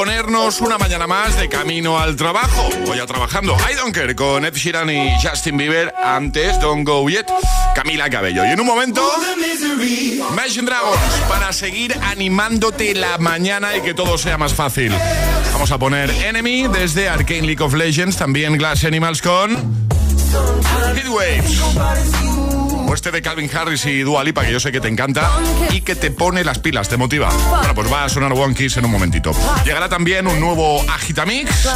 ponernos 0.00 0.62
una 0.62 0.78
mañana 0.78 1.06
más 1.06 1.38
de 1.38 1.50
camino 1.50 1.98
al 1.98 2.16
trabajo. 2.16 2.70
Voy 2.86 2.98
a 2.98 3.04
trabajando. 3.04 3.54
I 3.70 3.74
don't 3.74 3.94
care 3.94 4.14
con 4.14 4.46
Ed 4.46 4.54
Sheeran 4.54 4.88
y 4.88 5.10
Justin 5.22 5.58
Bieber. 5.58 5.92
Antes, 6.02 6.58
Don't 6.58 6.88
Go 6.88 7.06
Yet, 7.10 7.26
Camila 7.74 8.08
Cabello. 8.08 8.46
Y 8.46 8.48
en 8.48 8.60
un 8.60 8.66
momento, 8.66 9.06
Imagine 10.30 10.64
Dragons 10.64 10.98
para 11.28 11.52
seguir 11.52 11.94
animándote 12.02 12.94
la 12.94 13.18
mañana 13.18 13.76
y 13.76 13.82
que 13.82 13.92
todo 13.92 14.16
sea 14.16 14.38
más 14.38 14.54
fácil. 14.54 14.90
Vamos 15.52 15.70
a 15.70 15.76
poner 15.76 16.08
Enemy 16.08 16.68
desde 16.68 17.10
Arcane 17.10 17.42
League 17.42 17.62
of 17.62 17.74
Legends, 17.74 18.16
también 18.16 18.56
Glass 18.56 18.84
Animals 18.84 19.20
con 19.20 19.54
Heatwaves. 20.96 22.39
Este 22.94 23.12
de 23.12 23.22
Calvin 23.22 23.48
Harris 23.54 23.86
y 23.86 24.00
Dua 24.00 24.24
Lipa, 24.24 24.44
que 24.44 24.52
yo 24.52 24.60
sé 24.60 24.72
que 24.72 24.80
te 24.80 24.88
encanta 24.88 25.30
y 25.70 25.80
que 25.80 25.94
te 25.94 26.10
pone 26.10 26.44
las 26.44 26.58
pilas, 26.58 26.88
te 26.88 26.96
motiva. 26.96 27.30
Bueno, 27.48 27.74
pues 27.74 27.90
va 27.90 28.04
a 28.04 28.08
sonar 28.08 28.32
One 28.32 28.54
Kiss 28.54 28.76
en 28.76 28.84
un 28.84 28.90
momentito. 28.90 29.32
Llegará 29.64 29.88
también 29.88 30.26
un 30.26 30.38
nuevo 30.40 30.82
Agitamix, 30.90 31.68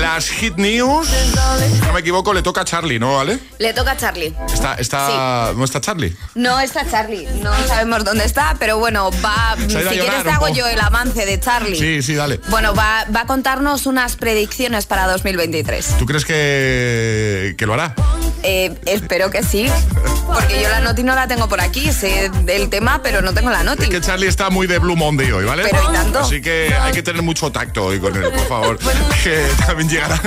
las 0.00 0.28
Hit 0.30 0.56
News. 0.56 1.08
Si 1.08 1.80
no 1.80 1.92
me 1.92 2.00
equivoco, 2.00 2.32
le 2.32 2.42
toca 2.42 2.62
a 2.62 2.64
Charlie, 2.64 2.98
¿no, 2.98 3.16
¿vale? 3.16 3.38
Le 3.58 3.72
toca 3.72 3.92
a 3.92 3.96
Charlie. 3.96 4.34
Está, 4.52 4.74
está, 4.74 5.52
¿No 5.54 5.64
está 5.64 5.80
Charlie? 5.80 6.16
No 6.34 6.58
está 6.60 6.90
Charlie, 6.90 7.28
no 7.40 7.54
sabemos 7.66 8.04
dónde 8.04 8.24
está, 8.24 8.56
pero 8.58 8.78
bueno, 8.78 9.10
va. 9.24 9.54
Si 9.58 9.68
llorar 9.68 9.92
quieres, 9.92 10.22
te 10.24 10.30
hago 10.30 10.48
yo 10.48 10.66
el 10.66 10.80
avance 10.80 11.24
de 11.26 11.38
Charlie. 11.38 11.78
Sí, 11.78 12.02
sí, 12.02 12.14
dale. 12.14 12.40
Bueno, 12.48 12.74
va, 12.74 13.04
va 13.14 13.20
a 13.20 13.26
contarnos 13.26 13.86
unas 13.86 14.16
predicciones 14.16 14.86
para 14.86 15.06
2023. 15.06 15.98
¿Tú 15.98 16.06
crees 16.06 16.24
que, 16.24 17.54
que 17.56 17.66
lo 17.66 17.74
hará? 17.74 17.94
Eh, 18.42 18.74
espero 18.86 19.30
que 19.30 19.44
sí, 19.44 19.68
porque 20.26 20.62
yo 20.62 20.68
la 20.68 20.80
noti 20.80 21.02
no 21.02 21.14
la 21.14 21.26
tengo 21.28 21.48
por 21.48 21.60
aquí, 21.60 21.92
sé 21.92 22.30
del 22.44 22.68
tema, 22.68 23.00
pero 23.02 23.22
no 23.22 23.32
tengo 23.34 23.50
la 23.50 23.62
noti. 23.62 23.84
Es 23.84 23.88
que 23.90 24.00
Charlie 24.00 24.28
está 24.28 24.50
muy 24.50 24.66
de 24.66 24.78
Blue 24.78 24.96
Monday 24.96 25.30
hoy, 25.32 25.44
¿vale? 25.44 25.64
Pero 25.70 25.90
¿y 25.90 25.92
tanto? 25.92 26.20
Así 26.20 26.40
que 26.40 26.74
hay 26.80 26.92
que 26.92 27.02
tener 27.02 27.22
mucho 27.22 27.50
tacto 27.50 27.86
hoy 27.86 28.00
con 28.00 28.16
él, 28.16 28.30
por 28.30 28.48
favor. 28.48 28.78
que 29.24 29.46
también 29.66 29.88
llegará 29.88 30.20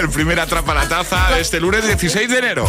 el 0.00 0.08
primer 0.08 0.40
Atrapa 0.40 0.74
la 0.74 0.88
Taza 0.88 1.38
este 1.38 1.60
lunes 1.60 1.86
16 1.86 2.28
de 2.28 2.38
enero. 2.38 2.68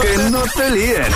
que 0.00 0.18
no 0.30 0.42
te 0.56 0.70
líen. 0.70 1.12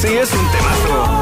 Sí, 0.00 0.08
es 0.08 0.32
un 0.32 0.50
temazo. 0.50 1.21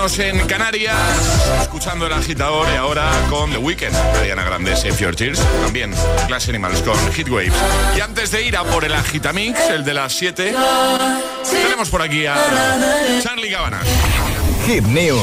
menos 0.00 0.18
en 0.18 0.46
Canarias. 0.46 0.96
Escuchando 1.60 2.06
el 2.06 2.12
agitador 2.14 2.66
y 2.72 2.76
ahora 2.76 3.10
con 3.28 3.50
The 3.50 3.58
Weeknd, 3.58 3.94
Diana 4.22 4.44
Grande, 4.44 4.74
Save 4.74 4.96
Your 4.96 5.14
Tears. 5.14 5.40
También 5.62 5.92
Class 6.26 6.48
Animals 6.48 6.80
con 6.80 6.96
Heatwaves. 7.12 7.52
Y 7.94 8.00
antes 8.00 8.30
de 8.30 8.42
ir 8.42 8.56
a 8.56 8.64
por 8.64 8.84
el 8.84 8.94
Agitamix, 8.94 9.58
el 9.68 9.84
de 9.84 9.92
las 9.92 10.14
7, 10.14 10.54
tenemos 11.50 11.90
por 11.90 12.00
aquí 12.00 12.24
a 12.24 12.34
Charlie 13.22 13.50
Cabanas. 13.50 13.86
Hit 14.66 14.84
News 14.84 15.20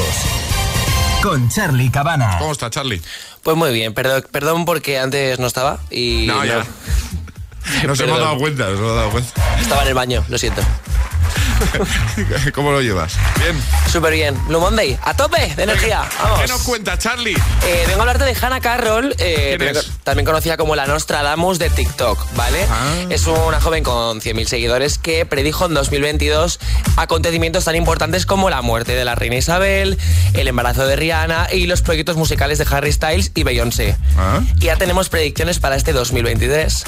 con 1.24 1.50
Charlie 1.50 1.90
Cabana. 1.90 2.38
¿Cómo 2.38 2.52
está, 2.52 2.70
Charlie? 2.70 3.02
Pues 3.42 3.58
muy 3.58 3.72
bien, 3.72 3.96
perdón, 3.96 4.26
perdón 4.32 4.66
porque 4.66 5.00
antes 5.00 5.40
no 5.40 5.48
estaba 5.48 5.80
y... 5.90 6.28
No, 6.28 6.46
ya. 6.46 6.64
Nos 7.84 8.00
hemos 8.00 8.20
dado 8.20 8.38
cuenta, 8.38 8.70
nos 8.70 8.80
hemos 8.80 8.96
dado 8.96 9.10
cuenta. 9.10 9.60
Estaba 9.60 9.82
en 9.82 9.88
el 9.88 9.94
baño, 9.96 10.24
lo 10.30 10.38
siento. 10.38 10.62
¿Cómo 12.54 12.72
lo 12.72 12.82
llevas? 12.82 13.14
Bien. 13.40 13.56
Súper 13.92 14.14
bien. 14.14 14.38
Blue 14.48 14.60
Monday, 14.60 14.98
a 15.04 15.16
tope 15.16 15.54
de 15.56 15.64
energía. 15.64 16.04
Vamos. 16.22 16.42
¿Qué 16.42 16.48
nos 16.48 16.62
cuenta, 16.64 16.98
Charlie? 16.98 17.36
Eh, 17.66 17.84
vengo 17.88 18.00
a 18.00 18.04
hablarte 18.04 18.26
de 18.26 18.36
Hannah 18.40 18.60
Carroll, 18.62 19.14
eh, 19.18 19.56
¿Quién 19.58 19.60
también, 19.60 19.78
es? 19.78 19.92
también 20.04 20.26
conocida 20.26 20.58
como 20.58 20.76
la 20.76 20.86
Nostradamus 20.86 21.60
de 21.60 21.70
TikTok, 21.70 22.34
¿vale? 22.36 22.66
Ah. 22.70 23.06
Es 23.10 23.28
una 23.28 23.60
joven 23.62 23.84
con 23.84 24.22
100.000 24.22 24.46
seguidores 24.48 24.98
que 24.98 25.26
predijo 25.26 25.66
en 25.66 25.74
2022 25.74 26.60
acontecimientos 26.98 27.66
tan 27.66 27.76
importantes 27.76 28.26
como 28.26 28.50
la 28.50 28.62
muerte 28.62 28.94
de 28.94 29.06
la 29.06 29.16
reina 29.16 29.36
Isabel, 29.38 29.98
el 30.34 30.48
embarazo 30.48 30.86
de 30.88 30.96
Rihanna 30.96 31.48
y 31.52 31.68
los 31.68 31.82
proyectos 31.82 32.18
musicales 32.18 32.58
de 32.58 32.66
Harry 32.70 32.92
Styles 32.92 33.32
y 33.36 33.44
Beyoncé. 33.44 33.96
Ah. 34.18 34.42
Y 34.60 34.66
ya 34.66 34.76
tenemos 34.78 35.10
predicciones 35.10 35.60
para 35.60 35.76
este 35.76 35.94
2023. 35.94 36.84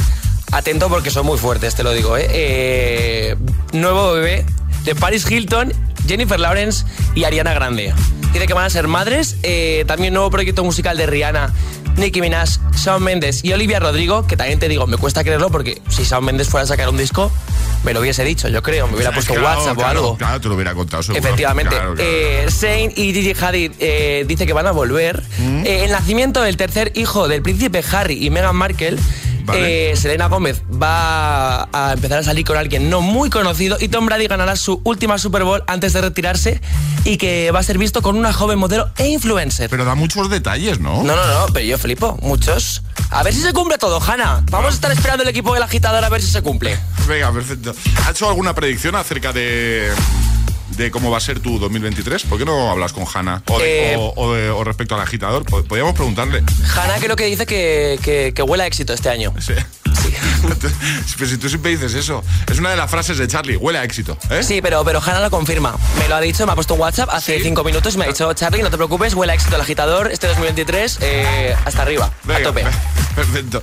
Atento 0.51 0.89
porque 0.89 1.11
son 1.11 1.27
muy 1.27 1.37
fuertes, 1.37 1.75
te 1.75 1.83
lo 1.83 1.91
digo, 1.91 2.17
¿eh? 2.17 2.25
Eh, 2.29 3.35
nuevo 3.71 4.13
bebé 4.13 4.45
de 4.83 4.95
Paris 4.95 5.29
Hilton, 5.29 5.73
Jennifer 6.07 6.39
Lawrence 6.39 6.85
y 7.15 7.23
Ariana 7.23 7.53
Grande. 7.53 7.93
Dice 8.33 8.45
que 8.45 8.53
van 8.53 8.65
a 8.65 8.69
ser 8.69 8.87
madres. 8.87 9.37
eh, 9.43 9.83
también 9.87 10.13
nuevo 10.13 10.29
proyecto 10.29 10.63
musical 10.63 10.97
de 10.97 11.05
Rihanna, 11.07 11.53
Nicki 11.97 12.21
Minaj, 12.21 12.49
Shawn 12.75 13.03
Mendes 13.03 13.43
y 13.43 13.51
Olivia 13.53 13.79
Rodrigo, 13.79 14.25
que 14.25 14.37
también 14.37 14.59
te 14.59 14.69
digo, 14.69 14.87
me 14.87 14.97
cuesta 14.97 15.23
creerlo 15.23 15.49
porque 15.49 15.81
si 15.89 16.03
Shawn 16.03 16.23
Mendes 16.23 16.47
fuera 16.47 16.63
a 16.63 16.67
sacar 16.67 16.89
un 16.89 16.97
disco, 16.97 17.31
me 17.83 17.93
lo 17.93 18.01
hubiese 18.01 18.23
dicho, 18.23 18.47
yo 18.47 18.61
creo, 18.61 18.87
me 18.87 18.95
hubiera 18.95 19.11
puesto 19.11 19.33
un 19.33 19.39
Claro, 19.39 19.59
WhatsApp 19.59 19.75
claro, 19.77 19.89
o 19.89 20.03
algo. 20.03 20.17
Claro, 20.17 20.41
te 20.41 20.47
lo 20.47 20.55
hubiera 20.55 20.73
contado 20.73 21.03
seguro. 21.03 21.19
Efectivamente. 21.19 21.75
Claro, 21.75 21.95
claro. 21.95 22.09
Eh, 22.09 22.93
y 22.95 23.13
Gigi 23.13 23.33
Hadid 23.39 23.71
eh, 23.79 24.25
dice 24.27 24.45
que 24.45 24.53
van 24.53 24.67
a 24.67 24.71
volver. 24.71 25.23
Mm. 25.39 25.65
Eh, 25.65 25.85
el 25.85 25.91
nacimiento 25.91 26.41
del 26.41 26.57
tercer 26.57 26.91
hijo 26.95 27.27
del 27.27 27.41
príncipe 27.41 27.83
Harry 27.91 28.25
y 28.25 28.29
Meghan 28.29 28.55
Markle. 28.55 28.97
Vale. 29.49 29.91
eh, 29.91 29.95
Selena 29.95 30.27
Gómez 30.27 30.61
va 30.71 31.63
a 31.71 31.93
empezar 31.93 32.19
a 32.19 32.23
salir 32.23 32.45
con 32.45 32.57
alguien 32.57 32.89
no 32.89 33.01
muy 33.01 33.29
conocido 33.29 33.77
y 33.79 33.87
Tom 33.89 34.05
Brady 34.05 34.27
ganará 34.27 34.55
su 34.55 34.81
última 34.83 35.17
Super 35.17 35.43
Bowl 35.43 35.63
antes 35.67 35.93
de 35.93 36.01
retirarse 36.01 36.61
y 37.03 37.17
que 37.17 37.51
va 37.51 37.59
a 37.59 37.63
ser 37.63 37.77
visto 37.77 38.01
con 38.01 38.15
una 38.17 38.33
joven 38.33 38.59
modelo 38.59 38.89
e 38.97 39.07
influencer. 39.07 39.69
Pero 39.69 39.85
da 39.85 39.95
muchos 39.95 40.29
detalles, 40.29 40.79
¿no? 40.79 41.03
No, 41.03 41.15
no, 41.15 41.27
no, 41.27 41.53
pero 41.53 41.65
yo 41.65 41.77
flipo, 41.77 42.17
muchos. 42.21 42.83
A 43.11 43.23
ver 43.23 43.33
si 43.33 43.41
se 43.41 43.53
cumple 43.53 43.77
todo, 43.77 43.99
Hanna. 44.01 44.43
Vamos 44.51 44.71
a 44.71 44.75
estar 44.75 44.91
esperando 44.91 45.23
el 45.23 45.29
equipo 45.29 45.53
del 45.53 45.63
agitador 45.63 46.03
a 46.03 46.09
ver 46.09 46.21
si 46.21 46.29
se 46.29 46.41
cumple. 46.41 46.77
Venga, 47.07 47.31
perfecto. 47.31 47.73
¿Ha 48.05 48.11
hecho 48.11 48.29
alguna 48.29 48.53
predicción 48.53 48.95
acerca 48.95 49.33
de, 49.33 49.91
de 50.77 50.91
cómo 50.91 51.09
va 51.11 51.17
a 51.17 51.21
ser 51.21 51.39
tu 51.39 51.59
2023? 51.59 52.23
¿Por 52.23 52.37
qué 52.39 52.45
no 52.45 52.69
hablas 52.71 52.93
con 52.93 53.05
Hanna? 53.13 53.43
O, 53.47 53.59
de- 53.59 53.93
Eh, 53.93 53.95
o- 53.97 54.13
o 54.15 54.33
de- 54.33 54.49
o 54.49 54.63
respecto 54.63 54.95
al 54.95 55.01
agitador. 55.01 55.43
Po- 55.45 55.63
Podríamos 55.63 55.93
preguntarle. 55.95 56.43
Hanna 56.75 56.95
creo 56.99 57.15
que 57.15 57.25
dice 57.25 57.45
que, 57.45 57.99
que, 58.03 58.33
que 58.35 58.41
huele 58.43 58.63
a 58.63 58.67
éxito 58.67 58.93
este 58.93 59.09
año. 59.09 59.33
Sí. 59.39 59.53
Pero 61.17 61.29
si 61.29 61.37
tú 61.37 61.49
siempre 61.49 61.71
dices 61.71 61.93
eso. 61.93 62.23
Es 62.49 62.59
una 62.59 62.69
de 62.71 62.75
las 62.77 62.89
frases 62.89 63.17
de 63.17 63.27
Charlie. 63.27 63.57
Huele 63.57 63.79
a 63.79 63.83
éxito. 63.83 64.17
¿eh? 64.29 64.41
Sí, 64.43 64.61
pero, 64.61 64.83
pero 64.85 65.01
Hanna 65.01 65.19
lo 65.21 65.29
confirma. 65.29 65.75
Me 65.97 66.07
lo 66.07 66.15
ha 66.15 66.21
dicho, 66.21 66.45
me 66.45 66.51
ha 66.53 66.55
puesto 66.55 66.73
un 66.75 66.79
WhatsApp 66.81 67.09
hace 67.11 67.39
cinco 67.41 67.63
minutos 67.63 67.95
y 67.95 67.97
me 67.97 68.05
ha 68.05 68.07
dicho, 68.07 68.31
Charlie, 68.33 68.63
no 68.63 68.69
te 68.69 68.77
preocupes, 68.77 69.13
huele 69.13 69.33
a 69.33 69.35
éxito 69.35 69.55
el 69.55 69.61
agitador 69.61 70.11
este 70.11 70.27
2023 70.27 70.97
eh, 71.01 71.55
hasta 71.65 71.81
arriba, 71.81 72.05
a 72.05 72.27
Venga, 72.27 72.43
tope. 72.43 72.63
pe- 72.63 72.69
Perfecto. 73.15 73.61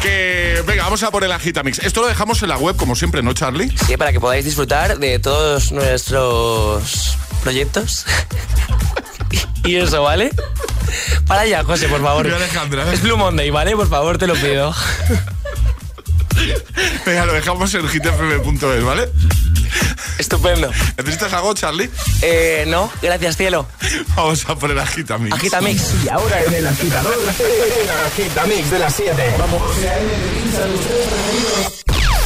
Que 0.00 0.62
venga, 0.66 0.84
vamos 0.84 1.02
a 1.02 1.10
por 1.10 1.24
el 1.24 1.32
Agitamix. 1.32 1.78
Esto 1.80 2.02
lo 2.02 2.06
dejamos 2.08 2.42
en 2.42 2.48
la 2.50 2.56
web, 2.56 2.76
como 2.76 2.94
siempre, 2.94 3.22
¿no, 3.22 3.32
Charlie? 3.32 3.74
Sí, 3.86 3.96
para 3.96 4.12
que 4.12 4.20
podáis 4.20 4.44
disfrutar 4.44 4.98
de 4.98 5.18
todos 5.18 5.72
nuestros 5.72 7.16
proyectos. 7.42 8.04
y 9.64 9.76
eso, 9.76 10.02
¿vale? 10.02 10.30
Para 11.26 11.42
allá, 11.42 11.64
José, 11.64 11.88
por 11.88 12.02
favor. 12.02 12.26
Es 12.92 13.02
Blue 13.02 13.16
Monday, 13.16 13.50
¿vale? 13.50 13.74
Por 13.74 13.88
favor, 13.88 14.18
te 14.18 14.26
lo 14.26 14.34
pido. 14.34 14.72
Venga, 17.06 17.26
lo 17.26 17.32
dejamos 17.32 17.74
en 17.74 17.88
hitfm.es, 17.88 18.84
¿vale? 18.84 19.08
Estupendo. 20.18 20.70
¿Necesitas 20.98 21.32
algo, 21.32 21.54
Charlie? 21.54 21.90
Eh, 22.20 22.64
no, 22.68 22.90
gracias, 23.00 23.36
cielo. 23.36 23.66
Vamos 24.14 24.44
a 24.48 24.54
por 24.54 24.70
el 24.70 24.78
Agitamix. 24.78 25.34
Agitamix. 25.34 25.94
Y 26.04 26.08
ahora 26.08 26.42
en 26.44 26.54
el 26.54 26.66
agitador, 26.66 27.14
el 27.14 27.90
agitamix 28.06 28.70
de 28.70 28.78
las 28.78 28.94
7. 28.94 29.34
Vamos. 29.38 29.62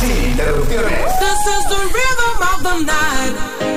Sin 0.01 0.31
interrupciones. 0.31 1.19
This 1.19 1.47
is 1.47 1.64
the 1.69 1.81
rhythm 1.95 2.42
of 2.42 2.62
the 2.62 2.85
night. 2.85 3.76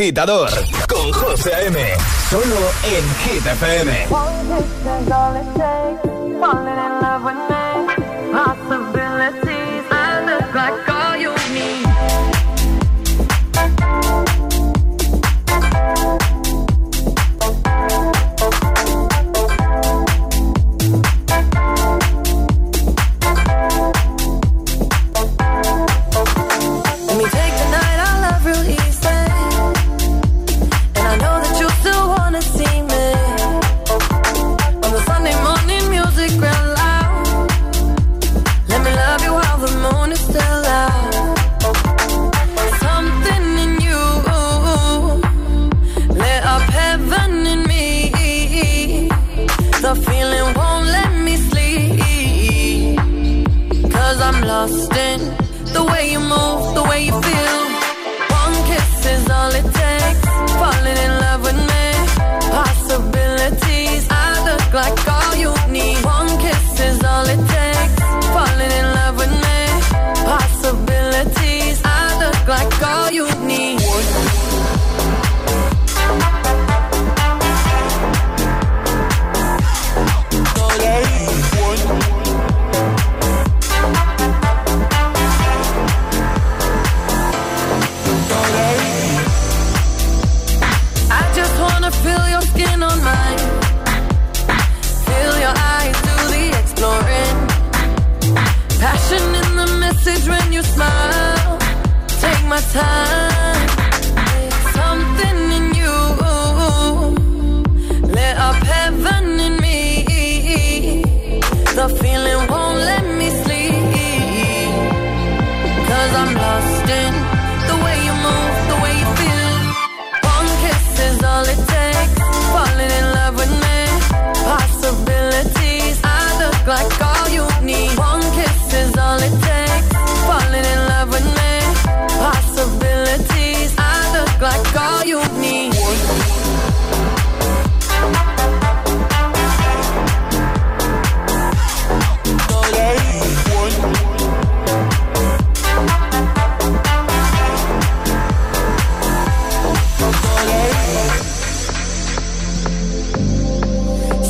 agitador 0.00 0.48
con 0.88 1.12
José 1.12 1.66
M. 1.66 1.78
Solo 2.30 2.56
en 2.84 3.04
GTFM. 3.22 4.08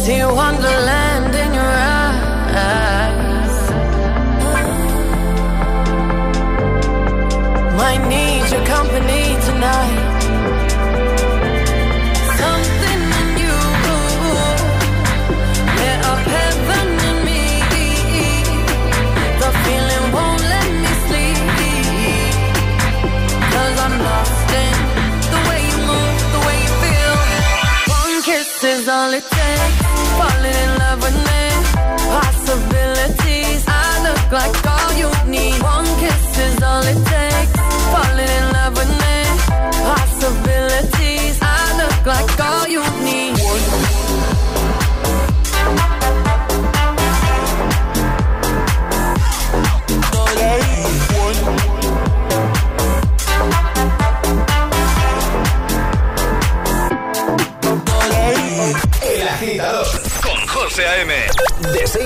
See 0.03 0.25
Wonderland 0.25 1.10
like 34.31 34.70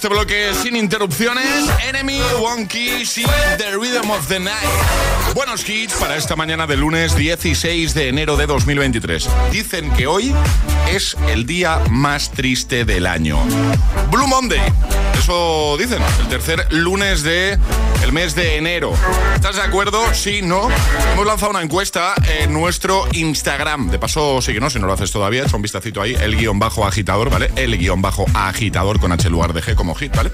este 0.00 0.08
bloque 0.08 0.54
sin 0.54 0.76
interrupciones, 0.76 1.68
Enemy, 1.86 2.22
One 2.42 2.66
Kiss 2.66 3.18
y 3.18 3.24
The 3.58 3.72
Rhythm 3.72 4.10
of 4.10 4.26
the 4.28 4.40
Night. 4.40 4.56
Buenos 5.34 5.68
hits 5.68 5.92
para 5.92 6.16
esta 6.16 6.36
mañana 6.36 6.66
de 6.66 6.78
lunes 6.78 7.14
16 7.14 7.92
de 7.92 8.08
enero 8.08 8.38
de 8.38 8.46
2023. 8.46 9.28
Dicen 9.52 9.90
que 9.92 10.06
hoy 10.06 10.34
es 10.90 11.18
el 11.28 11.44
día 11.44 11.82
más 11.90 12.30
triste 12.30 12.86
del 12.86 13.06
año. 13.06 13.38
Blue 14.10 14.26
Monday. 14.26 14.62
Eso 15.20 15.76
dicen, 15.78 16.02
el 16.18 16.28
tercer 16.28 16.66
lunes 16.72 17.22
de 17.22 17.58
el 18.02 18.10
mes 18.10 18.34
de 18.34 18.56
enero. 18.56 18.94
¿Estás 19.34 19.56
de 19.56 19.60
acuerdo? 19.60 20.02
Sí, 20.14 20.40
no. 20.40 20.70
Hemos 21.12 21.26
lanzado 21.26 21.50
una 21.50 21.60
encuesta 21.60 22.14
en 22.26 22.54
nuestro 22.54 23.06
Instagram. 23.12 23.90
De 23.90 23.98
paso, 23.98 24.40
sí 24.40 24.54
que 24.54 24.60
no, 24.60 24.70
si 24.70 24.78
no 24.78 24.86
lo 24.86 24.94
haces 24.94 25.12
todavía, 25.12 25.42
echa 25.42 25.56
un 25.56 25.60
vistacito 25.62 26.00
ahí, 26.00 26.14
el 26.14 26.36
guion 26.36 26.58
bajo 26.58 26.86
agitador, 26.86 27.28
¿vale? 27.28 27.50
El 27.56 27.76
guion 27.76 28.00
bajo 28.00 28.24
agitador 28.32 28.98
con 28.98 29.12
H 29.12 29.28
lugar 29.28 29.52
de 29.52 29.62
G 29.62 29.74
como 29.74 29.94
hit, 29.94 30.16
¿vale? 30.16 30.30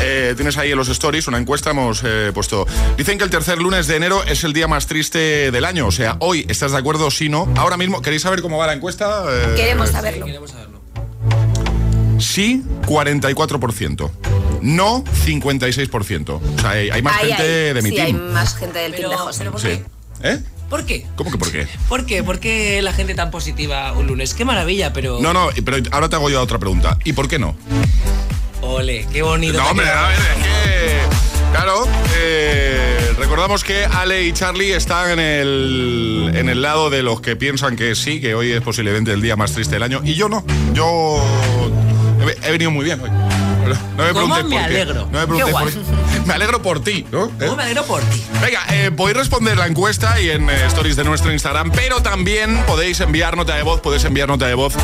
Eh, 0.00 0.34
tienes 0.36 0.56
ahí 0.58 0.70
en 0.70 0.78
los 0.78 0.88
stories 0.88 1.26
una 1.26 1.38
encuesta, 1.38 1.70
hemos 1.70 2.02
eh, 2.04 2.30
puesto. 2.32 2.68
Dicen 2.96 3.18
que 3.18 3.24
el 3.24 3.30
tercer 3.30 3.58
lunes 3.58 3.88
de 3.88 3.96
enero 3.96 4.22
es 4.22 4.44
el 4.44 4.52
día 4.52 4.68
más 4.68 4.86
triste 4.86 5.50
del 5.50 5.64
año. 5.64 5.88
O 5.88 5.92
sea, 5.92 6.16
hoy, 6.20 6.46
¿estás 6.48 6.70
de 6.70 6.78
acuerdo? 6.78 7.10
Sí, 7.10 7.28
no. 7.28 7.52
Ahora 7.56 7.76
mismo, 7.76 8.00
¿queréis 8.00 8.22
saber 8.22 8.42
cómo 8.42 8.58
va 8.58 8.68
la 8.68 8.74
encuesta? 8.74 9.24
Eh, 9.28 9.54
Queremos 9.56 9.90
saberlo. 9.90 10.26
Sí, 10.26 10.32
44%. 12.86 14.10
No, 14.62 15.04
56%. 15.04 16.30
O 16.30 16.60
sea, 16.60 16.70
hay, 16.70 16.90
hay 16.90 17.02
más 17.02 17.16
Ahí, 17.16 17.28
gente 17.28 17.42
ahí. 17.42 17.74
de 17.74 17.82
mi 17.82 17.88
sí, 17.90 17.94
team. 17.96 18.06
hay 18.06 18.12
más 18.12 18.54
gente 18.56 18.78
del 18.78 18.92
team 18.92 19.10
de 19.10 19.16
Pero, 19.16 19.18
José. 19.24 19.38
pero 19.38 19.50
¿por 19.52 19.60
Sí. 19.60 19.68
qué? 19.68 19.82
¿Eh? 20.22 20.38
¿Por 20.68 20.84
qué? 20.84 21.06
¿Cómo 21.16 21.30
que 21.32 21.38
por 21.38 21.50
qué? 21.50 21.66
¿Por 21.88 22.06
qué? 22.06 22.22
¿Por 22.22 22.38
qué 22.38 22.80
la 22.82 22.92
gente 22.92 23.14
tan 23.14 23.30
positiva 23.30 23.92
un 23.92 24.06
lunes? 24.06 24.34
Qué 24.34 24.44
maravilla, 24.44 24.92
pero... 24.92 25.18
No, 25.20 25.32
no, 25.32 25.48
pero 25.64 25.78
ahora 25.90 26.08
te 26.08 26.16
hago 26.16 26.30
yo 26.30 26.40
otra 26.40 26.58
pregunta. 26.58 26.96
¿Y 27.04 27.12
por 27.12 27.26
qué 27.26 27.38
no? 27.40 27.56
Ole, 28.62 29.06
qué 29.12 29.22
bonito. 29.22 29.58
No, 29.58 29.68
hombre, 29.70 29.88
a 29.88 30.08
ver, 30.08 30.18
es 30.18 30.44
que. 30.44 31.00
Claro, 31.52 31.88
eh, 32.16 33.12
recordamos 33.18 33.64
que 33.64 33.84
Ale 33.84 34.22
y 34.24 34.32
Charlie 34.32 34.72
están 34.72 35.10
en 35.10 35.18
el, 35.18 36.30
en 36.36 36.48
el 36.48 36.62
lado 36.62 36.90
de 36.90 37.02
los 37.02 37.20
que 37.20 37.34
piensan 37.34 37.74
que 37.74 37.96
sí, 37.96 38.20
que 38.20 38.34
hoy 38.36 38.52
es 38.52 38.60
posiblemente 38.60 39.12
el 39.12 39.20
día 39.20 39.34
más 39.34 39.50
triste 39.52 39.74
del 39.74 39.82
año. 39.82 40.00
Y 40.04 40.14
yo 40.14 40.28
no. 40.28 40.44
Yo 40.74 41.20
he, 42.28 42.50
venido 42.50 42.70
muy 42.70 42.84
bien 42.84 43.00
hoy. 43.00 43.10
No 43.96 44.04
me 44.04 44.12
¿Cómo 44.12 44.34
me 44.34 44.42
por 44.42 44.50
qué. 44.50 44.58
alegro? 44.58 44.94
No 44.94 45.06
me 45.06 45.20
Qué 45.20 45.26
preguntes 45.26 45.52
guay. 45.52 45.64
por 45.64 45.72
qué. 45.74 45.80
Me 46.26 46.34
alegro 46.34 46.62
por 46.62 46.84
ti, 46.84 47.06
¿no? 47.10 47.24
¿Eh? 47.26 47.30
¿Cómo 47.40 47.56
me 47.56 47.62
alegro 47.64 47.84
por 47.84 48.00
ti? 48.02 48.22
Venga, 48.42 48.60
eh, 48.70 48.90
podéis 48.94 49.16
responder 49.16 49.56
la 49.56 49.66
encuesta 49.66 50.20
y 50.20 50.30
en 50.30 50.48
eh, 50.50 50.66
stories 50.66 50.94
de 50.94 51.02
nuestro 51.02 51.32
Instagram, 51.32 51.72
pero 51.72 52.02
también 52.02 52.62
podéis 52.66 53.00
enviar 53.00 53.36
nota 53.36 53.56
de 53.56 53.62
voz, 53.62 53.80
podéis 53.80 54.04
enviar 54.04 54.28
nota 54.28 54.46
de 54.46 54.54
voz 54.54 54.74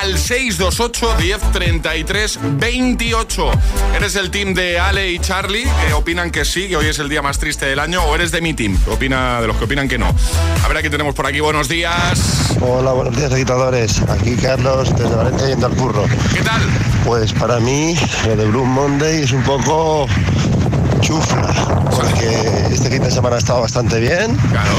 al 0.00 0.18
628 0.18 1.16
10 1.18 1.40
33 1.52 2.38
28. 2.42 3.50
¿Eres 3.94 4.16
el 4.16 4.30
team 4.30 4.54
de 4.54 4.80
Ale 4.80 5.10
y 5.12 5.18
Charlie 5.18 5.64
que 5.86 5.92
opinan 5.92 6.30
que 6.30 6.44
sí, 6.44 6.66
que 6.68 6.76
hoy 6.76 6.86
es 6.86 6.98
el 6.98 7.08
día 7.08 7.20
más 7.22 7.38
triste 7.38 7.66
del 7.66 7.78
año, 7.78 8.02
o 8.02 8.14
eres 8.14 8.30
de 8.32 8.40
mi 8.40 8.54
team, 8.54 8.76
que 8.82 8.90
opina 8.90 9.40
de 9.40 9.46
los 9.48 9.56
que 9.56 9.64
opinan 9.64 9.88
que 9.88 9.98
no? 9.98 10.12
A 10.64 10.68
ver, 10.68 10.78
aquí 10.78 10.88
tenemos 10.90 11.14
por 11.14 11.26
aquí, 11.26 11.40
buenos 11.40 11.68
días. 11.68 12.56
Hola, 12.60 12.92
buenos 12.92 13.14
días, 13.16 13.30
agitadores. 13.32 14.00
Aquí 14.08 14.34
Carlos, 14.36 14.96
desde 14.96 15.14
Valencia 15.14 15.46
yendo 15.48 15.66
al 15.66 15.74
curro. 15.74 16.04
¿Qué 16.34 16.40
tal? 16.42 16.62
Pues 17.04 17.32
para 17.34 17.60
mí, 17.60 17.94
lo 18.36 18.42
de 18.42 18.50
Blue 18.50 18.64
Monday 18.66 19.22
es 19.22 19.32
un 19.32 19.42
poco 19.42 20.06
chufla, 21.00 21.54
porque 21.90 22.66
este 22.70 22.90
fin 22.90 23.02
de 23.02 23.10
semana 23.10 23.36
ha 23.36 23.38
estado 23.38 23.62
bastante 23.62 23.98
bien. 23.98 24.36
Claro. 24.50 24.70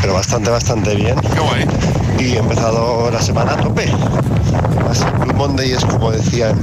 pero 0.00 0.12
bastante, 0.12 0.50
bastante 0.50 0.94
bien. 0.94 1.18
Qué 1.20 1.40
guay. 1.40 1.66
Y 2.18 2.34
he 2.34 2.38
empezado 2.38 3.10
la 3.10 3.22
semana 3.22 3.52
a 3.52 3.56
tope. 3.56 3.90
Además, 4.70 5.00
el 5.00 5.12
Blue 5.20 5.34
Monday 5.34 5.72
es 5.72 5.84
como 5.84 6.10
decían 6.10 6.54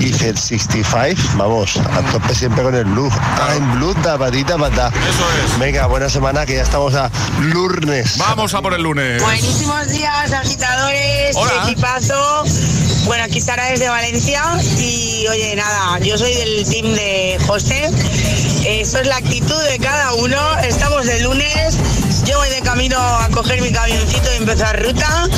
Eiffel 0.00 0.36
65, 0.38 1.20
vamos, 1.36 1.76
a 1.76 2.00
tope 2.12 2.34
siempre 2.34 2.62
con 2.62 2.74
el 2.74 2.84
blue. 2.84 3.10
I'm 3.48 3.78
blue, 3.78 3.94
tapadita, 4.02 4.56
patá. 4.56 4.88
Eso 4.88 5.24
es. 5.44 5.58
Venga, 5.58 5.86
buena 5.86 6.08
semana 6.08 6.46
que 6.46 6.54
ya 6.54 6.62
estamos 6.62 6.94
a 6.94 7.10
lunes. 7.40 8.18
Vamos 8.18 8.54
a 8.54 8.62
por 8.62 8.74
el 8.74 8.82
lunes. 8.82 9.20
Buenísimos 9.22 9.88
días, 9.88 10.32
agitadores, 10.32 11.34
Hola. 11.34 11.62
equipazo. 11.64 12.44
Bueno, 13.04 13.24
aquí 13.24 13.40
Sara 13.40 13.66
desde 13.66 13.88
Valencia 13.88 14.42
y 14.78 15.26
oye, 15.28 15.56
nada, 15.56 15.98
yo 15.98 16.16
soy 16.16 16.34
del 16.34 16.68
team 16.68 16.94
de 16.94 17.38
José. 17.46 17.90
Esto 18.64 19.00
es 19.00 19.06
la 19.06 19.16
actitud 19.16 19.60
de 19.64 19.78
cada 19.78 20.14
uno. 20.14 20.58
Estamos 20.60 21.06
de 21.06 21.20
lunes. 21.20 21.78
Yo 22.24 22.38
voy 22.38 22.48
de 22.50 22.60
camino 22.60 22.96
a 22.98 23.28
coger 23.30 23.60
mi 23.60 23.72
camioncito 23.72 24.32
y 24.32 24.36
empezar 24.36 24.80
ruta. 24.82 25.28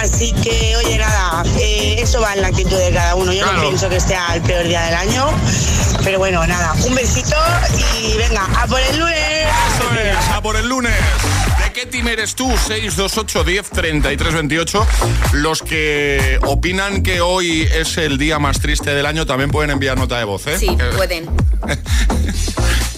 Así 0.00 0.32
que, 0.32 0.74
oye, 0.76 0.96
nada, 0.96 1.44
eh, 1.58 1.96
eso 1.98 2.20
va 2.20 2.32
en 2.32 2.42
la 2.42 2.48
actitud 2.48 2.78
de 2.78 2.92
cada 2.92 3.14
uno. 3.14 3.32
Yo 3.32 3.44
no 3.52 3.60
pienso 3.60 3.88
que 3.90 4.00
sea 4.00 4.34
el 4.34 4.42
peor 4.42 4.66
día 4.66 4.82
del 4.82 4.94
año. 4.94 5.26
Pero 6.02 6.18
bueno, 6.18 6.46
nada, 6.46 6.72
un 6.86 6.94
besito 6.94 7.36
y 7.76 8.16
venga, 8.16 8.48
a 8.58 8.66
por 8.66 8.80
el 8.80 8.98
lunes. 8.98 9.46
Eso 9.74 10.00
es, 10.00 10.28
a 10.34 10.40
por 10.40 10.56
el 10.56 10.66
lunes. 10.66 10.94
¿De 11.72 11.80
qué 11.80 11.86
team 11.86 12.06
eres 12.08 12.34
tú? 12.34 12.50
628 12.50 13.44
10 13.44 13.70
33 13.70 14.34
28. 14.34 14.86
Los 15.32 15.62
que 15.62 16.38
opinan 16.44 17.02
que 17.02 17.22
hoy 17.22 17.62
es 17.62 17.96
el 17.96 18.18
día 18.18 18.38
más 18.38 18.60
triste 18.60 18.94
del 18.94 19.06
año 19.06 19.24
también 19.24 19.50
pueden 19.50 19.70
enviar 19.70 19.96
nota 19.96 20.18
de 20.18 20.24
voz, 20.24 20.46
¿eh? 20.48 20.58
Sí, 20.58 20.76
Que- 20.76 20.84
pueden. 20.94 21.30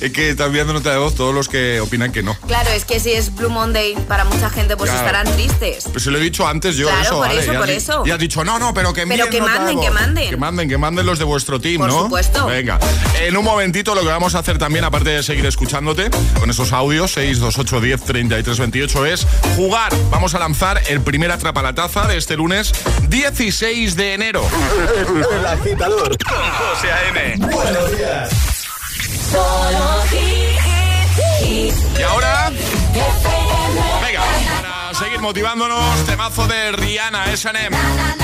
Es 0.01 0.13
que 0.13 0.31
están 0.31 0.49
enviando 0.49 0.73
nota 0.73 0.91
de 0.91 0.99
voz 0.99 1.15
todos 1.15 1.35
los 1.35 1.49
que 1.49 1.81
opinan 1.81 2.13
que 2.13 2.23
no. 2.23 2.35
Claro, 2.47 2.71
es 2.71 2.85
que 2.85 3.01
si 3.01 3.13
es 3.13 3.35
Blue 3.35 3.49
Monday, 3.49 3.95
para 4.09 4.25
mucha 4.25 4.51
gente 4.51 4.77
pues 4.77 4.91
Claro. 4.91 5.07
estarán 5.07 5.33
tristes. 5.35 5.85
Pues 5.91 6.05
se 6.05 6.11
lo 6.11 6.19
he 6.19 6.21
dicho 6.21 6.47
antes 6.47 6.77
yo, 6.77 6.87
Claro, 6.89 7.03
eso, 7.03 7.11
por 7.17 7.27
vale. 7.29 7.41
eso, 7.41 7.53
y 7.53 7.55
has 7.57 7.61
por 7.61 7.71
eso. 7.71 8.03
Y 8.07 8.11
has 8.11 8.19
dicho, 8.19 8.45
no, 8.45 8.59
no, 8.59 8.75
pero 8.75 8.93
que 8.93 9.07
Pero 9.07 9.29
que 9.31 9.41
manden, 9.41 9.81
que 9.81 9.91
manden. 9.91 10.31
Que 10.31 10.37
manden, 10.37 10.69
que 10.69 10.79
manden 10.79 11.07
los 11.07 11.19
de 11.19 11.25
vuestro 11.25 11.61
team, 11.61 11.79
Por 11.79 11.89
¿no? 11.91 12.03
supuesto. 12.05 12.47
Venga. 12.47 12.79
En 13.23 13.37
un 13.37 13.45
momentito 13.45 13.95
lo 13.95 14.03
que 14.03 14.09
vamos 14.09 14.35
a 14.35 14.41
hacer 14.41 14.59
también, 14.59 14.85
aparte 14.85 15.11
de 15.11 15.23
seguir 15.23 15.47
escuchándote, 15.47 16.11
con 16.39 16.51
esos 16.51 16.73
audios, 16.73 17.13
628 17.13 17.81
10 17.81 18.03
33 18.05 18.59
28, 18.59 19.07
es 19.07 19.27
jugar. 19.57 19.93
Vamos 20.11 20.35
a 20.35 20.39
lanzar 20.39 20.83
el 20.89 21.01
primer 21.01 21.31
atrapalataza 21.31 22.07
de 22.07 22.17
este 22.19 22.37
lunes 22.37 22.73
16 23.09 23.97
de 23.97 24.15
enero. 24.15 24.45
El 25.39 25.47
agitador. 25.47 26.17
Con 26.19 26.37
José 26.37 26.93
A.M. 26.93 27.37
Buenos 27.47 27.97
días. 27.97 28.54
Y 31.99 32.03
ahora... 32.03 32.51
Venga, 34.03 34.23
para 34.57 34.95
seguir 34.95 35.21
motivándonos, 35.21 36.05
temazo 36.05 36.47
de 36.47 36.73
Rihanna, 36.73 37.33
S&M. 37.33 38.24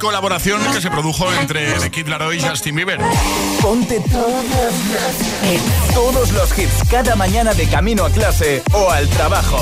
colaboración 0.00 0.60
que 0.72 0.80
se 0.80 0.90
produjo 0.90 1.32
entre 1.34 1.72
The 1.74 1.90
Kid 1.90 2.08
Laroi 2.08 2.38
y 2.38 2.40
Justin 2.40 2.74
Bieber. 2.74 2.98
Ponte 3.60 4.00
todos 4.10 4.44
los, 4.44 5.94
todos 5.94 6.32
los 6.32 6.58
hits 6.58 6.88
cada 6.90 7.14
mañana 7.14 7.54
de 7.54 7.68
camino 7.68 8.04
a 8.06 8.10
clase 8.10 8.62
o 8.72 8.90
al 8.90 9.06
trabajo. 9.10 9.58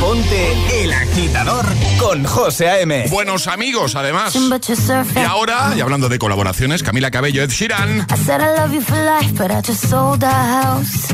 Ponte 0.00 0.82
El 0.82 0.92
Agitador 0.92 1.66
con 1.98 2.24
José 2.24 2.68
A.M. 2.68 3.08
Buenos 3.10 3.48
amigos, 3.48 3.96
además. 3.96 4.34
Y 4.34 5.18
ahora, 5.18 5.72
y 5.76 5.80
hablando 5.80 6.08
de 6.08 6.18
colaboraciones, 6.18 6.82
Camila 6.82 7.10
Cabello, 7.10 7.42
Ed 7.42 7.50
Sheeran. 7.50 8.06
I 8.10 8.16
said 8.16 8.40
I 8.40 8.56
love 8.58 8.72
you 8.72 8.80
for 8.80 8.96
life, 8.96 9.32
but 9.36 9.50
I 9.50 9.60
just 9.60 9.88
sold 9.88 10.22
our 10.22 10.30
house. 10.32 11.12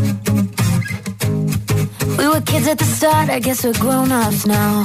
We 2.19 2.29
were 2.29 2.43
kids 2.43 2.69
at 2.69 2.79
the 2.79 2.85
start, 2.85 3.31
I 3.31 3.41
guess 3.41 3.65
we're 3.65 3.79
grown-ups 3.79 4.47
now. 4.47 4.85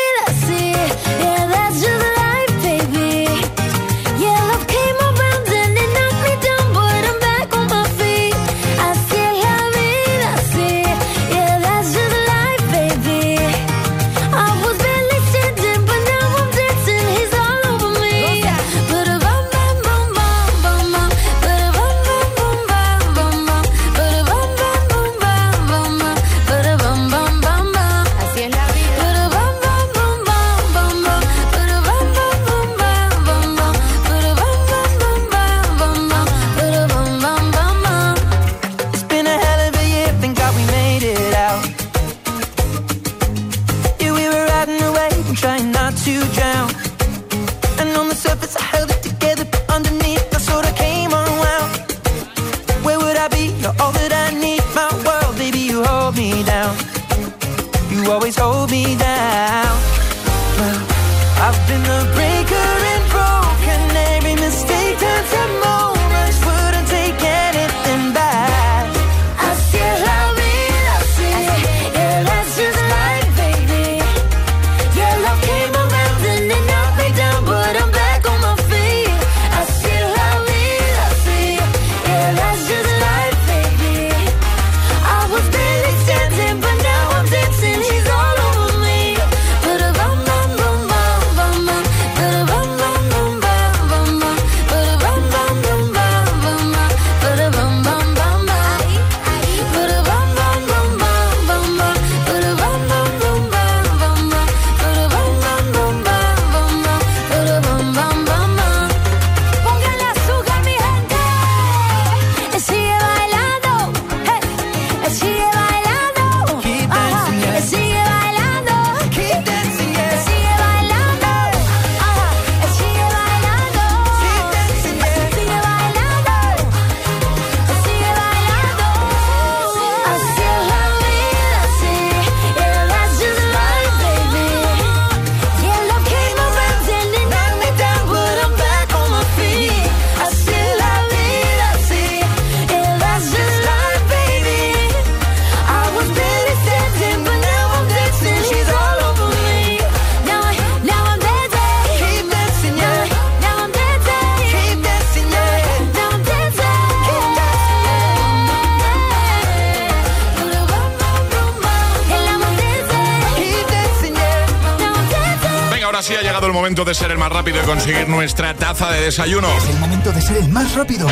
momento 166.81 166.89
de 166.89 166.95
ser 166.95 167.11
el 167.11 167.17
más 167.19 167.31
rápido 167.31 167.61
y 167.61 167.65
conseguir 167.65 168.09
nuestra 168.09 168.55
taza 168.55 168.89
de 168.89 169.01
desayuno. 169.01 169.47
Es 169.55 169.69
el 169.69 169.77
momento 169.77 170.11
de 170.11 170.19
ser 170.19 170.37
el 170.37 170.49
más 170.49 170.73
rápido. 170.73 171.07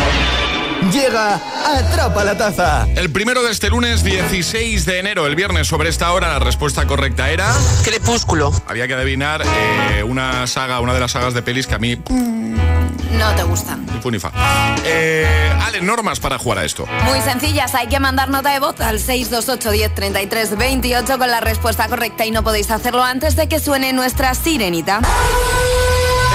Llega 0.91 1.39
Atrapa 1.63 2.23
la 2.23 2.35
Taza. 2.35 2.87
El 2.95 3.11
primero 3.11 3.43
de 3.43 3.51
este 3.51 3.69
lunes 3.69 4.03
16 4.03 4.85
de 4.87 4.97
enero, 4.97 5.27
el 5.27 5.35
viernes, 5.35 5.67
sobre 5.67 5.89
esta 5.89 6.11
hora, 6.11 6.27
la 6.29 6.39
respuesta 6.39 6.87
correcta 6.87 7.29
era... 7.29 7.53
Crepúsculo. 7.83 8.51
Había 8.65 8.87
que 8.87 8.95
adivinar 8.95 9.43
eh, 9.45 10.01
una 10.01 10.47
saga, 10.47 10.79
una 10.79 10.95
de 10.95 11.01
las 11.01 11.11
sagas 11.11 11.35
de 11.35 11.43
pelis 11.43 11.67
que 11.67 11.75
a 11.75 11.79
mí... 11.79 12.01
No 13.11 13.35
te 13.35 13.43
gustan. 13.43 13.85
Ni 13.93 14.01
fu 14.01 14.09
ni 14.09 14.17
fa. 14.17 14.31
Eh, 14.91 15.53
Ale, 15.61 15.81
normas 15.81 16.19
para 16.19 16.39
jugar 16.39 16.59
a 16.59 16.65
esto. 16.65 16.85
Muy 17.05 17.21
sencillas, 17.21 17.75
hay 17.75 17.87
que 17.87 17.99
mandar 17.99 18.29
nota 18.29 18.51
de 18.51 18.59
voz 18.59 18.79
al 18.81 18.99
628 18.99 19.71
10 19.71 19.95
33 19.95 20.57
28 20.57 21.17
con 21.17 21.29
la 21.29 21.39
respuesta 21.41 21.87
correcta 21.87 22.25
y 22.25 22.31
no 22.31 22.43
podéis 22.43 22.71
hacerlo 22.71 23.03
antes 23.03 23.35
de 23.35 23.47
que 23.47 23.59
suene 23.59 23.93
nuestra 23.93 24.33
sirenita. 24.33 25.01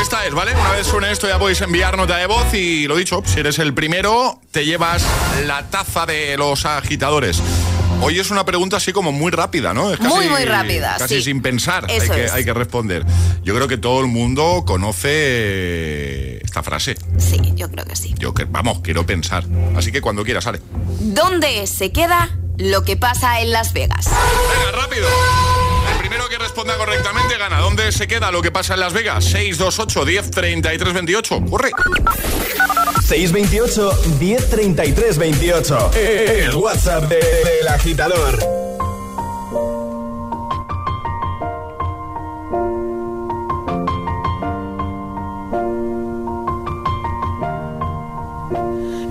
Esta 0.00 0.26
es, 0.26 0.34
¿vale? 0.34 0.52
Una 0.52 0.70
vez 0.72 0.86
suene 0.86 1.10
esto 1.10 1.26
ya 1.26 1.38
podéis 1.38 1.60
enviar 1.62 1.96
nota 1.96 2.16
de 2.16 2.26
voz 2.26 2.52
y 2.54 2.86
lo 2.86 2.96
dicho, 2.96 3.22
si 3.24 3.40
eres 3.40 3.58
el 3.58 3.74
primero, 3.74 4.38
te 4.50 4.64
llevas 4.64 5.04
la 5.46 5.68
taza 5.70 6.06
de 6.06 6.36
los 6.36 6.66
agitadores. 6.66 7.42
Hoy 8.00 8.18
es 8.20 8.30
una 8.30 8.44
pregunta 8.44 8.76
así 8.76 8.92
como 8.92 9.12
muy 9.12 9.30
rápida, 9.32 9.72
¿no? 9.72 9.92
Es 9.92 10.00
Muy, 10.00 10.28
muy 10.28 10.44
rápida, 10.44 10.96
Casi 10.98 11.16
sí. 11.16 11.22
sin 11.22 11.40
pensar 11.40 11.86
hay 11.88 12.00
que, 12.08 12.24
es. 12.24 12.32
hay 12.32 12.44
que 12.44 12.52
responder. 12.52 13.04
Yo 13.42 13.54
creo 13.54 13.66
que 13.66 13.78
todo 13.78 14.00
el 14.00 14.06
mundo 14.08 14.64
conoce 14.66 16.44
esta 16.44 16.62
frase. 16.62 16.96
Sí, 17.18 17.40
yo 17.54 17.70
creo 17.70 17.84
que 17.86 17.96
sí. 17.96 18.14
Yo 18.18 18.34
que, 18.34 18.44
vamos, 18.44 18.80
quiero 18.82 19.06
pensar. 19.06 19.44
Así 19.76 19.90
que 19.90 20.00
cuando 20.02 20.22
quieras, 20.24 20.44
sale. 20.44 20.60
¿Dónde 21.00 21.66
se 21.66 21.92
queda 21.92 22.30
lo 22.58 22.84
que 22.84 22.96
pasa 22.96 23.40
en 23.40 23.52
Las 23.52 23.72
Vegas? 23.72 24.06
Venga, 24.06 24.82
rápido. 24.82 25.08
El 25.92 25.98
primero 25.98 26.28
que 26.28 26.36
responda 26.38 26.76
correctamente 26.76 27.38
gana. 27.38 27.58
¿Dónde 27.60 27.90
se 27.92 28.06
queda 28.06 28.30
lo 28.30 28.42
que 28.42 28.50
pasa 28.50 28.74
en 28.74 28.80
Las 28.80 28.92
Vegas? 28.92 29.24
628 29.24 30.04
10 30.04 30.30
33 30.30 30.94
28. 30.94 31.44
Corre. 31.50 31.70
628 33.04 33.92
1033 34.18 35.12
28. 35.14 35.90
El 35.94 36.56
WhatsApp 36.56 37.08
de- 37.08 37.16
del 37.20 37.68
agitador. 37.68 38.38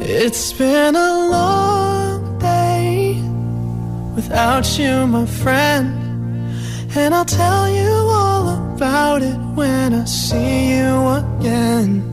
It's 0.05 0.53
been 0.53 0.95
a 0.95 1.13
long 1.29 2.37
day 2.39 3.15
without 4.15 4.77
you, 4.77 5.07
my 5.07 5.25
friend. 5.25 5.99
And 6.95 7.13
I'll 7.15 7.25
tell 7.25 7.69
you 7.69 7.89
all 7.89 8.73
about 8.75 9.21
it 9.23 9.37
when 9.55 9.93
I 9.93 10.05
see 10.05 10.69
you 10.75 11.07
again. 11.21 12.12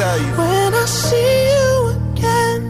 tell 0.00 0.18
you. 0.18 0.32
When 0.40 0.72
I 0.72 0.86
see 0.86 1.32
you 1.52 1.72
again. 1.92 2.60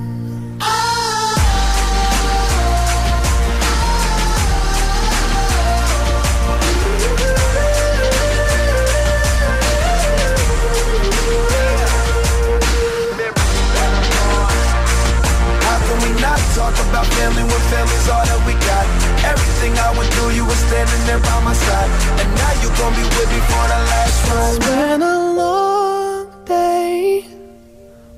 How 15.66 15.78
can 15.86 15.98
we 16.02 16.10
not 16.20 16.40
talk 16.58 16.74
about 16.86 17.06
family 17.14 17.44
when 17.46 17.62
family's 17.70 18.08
all 18.10 18.24
that 18.26 18.40
we 18.48 18.54
got? 18.70 18.84
Everything 19.32 19.72
I 19.78 19.94
went 19.96 20.10
through, 20.14 20.30
you 20.34 20.44
were 20.50 20.60
standing 20.66 21.02
there 21.06 21.22
by 21.30 21.38
my 21.46 21.54
side. 21.54 21.90
And 22.20 22.28
now 22.42 22.52
you 22.62 22.68
gon' 22.78 22.94
be 22.98 23.04
with 23.16 23.30
me 23.34 23.40
for 23.50 23.64
the 23.72 23.80
last 23.90 24.18
ride. 24.30 25.29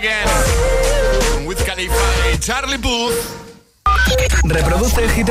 again. 0.00 1.46
With 1.46 1.62
Khalifa 1.64 1.94
y 2.32 2.38
Charlie 2.38 2.78
Puth. 2.78 3.14
Reproduce 4.44 5.02
el 5.02 5.10
Hit. 5.10 5.28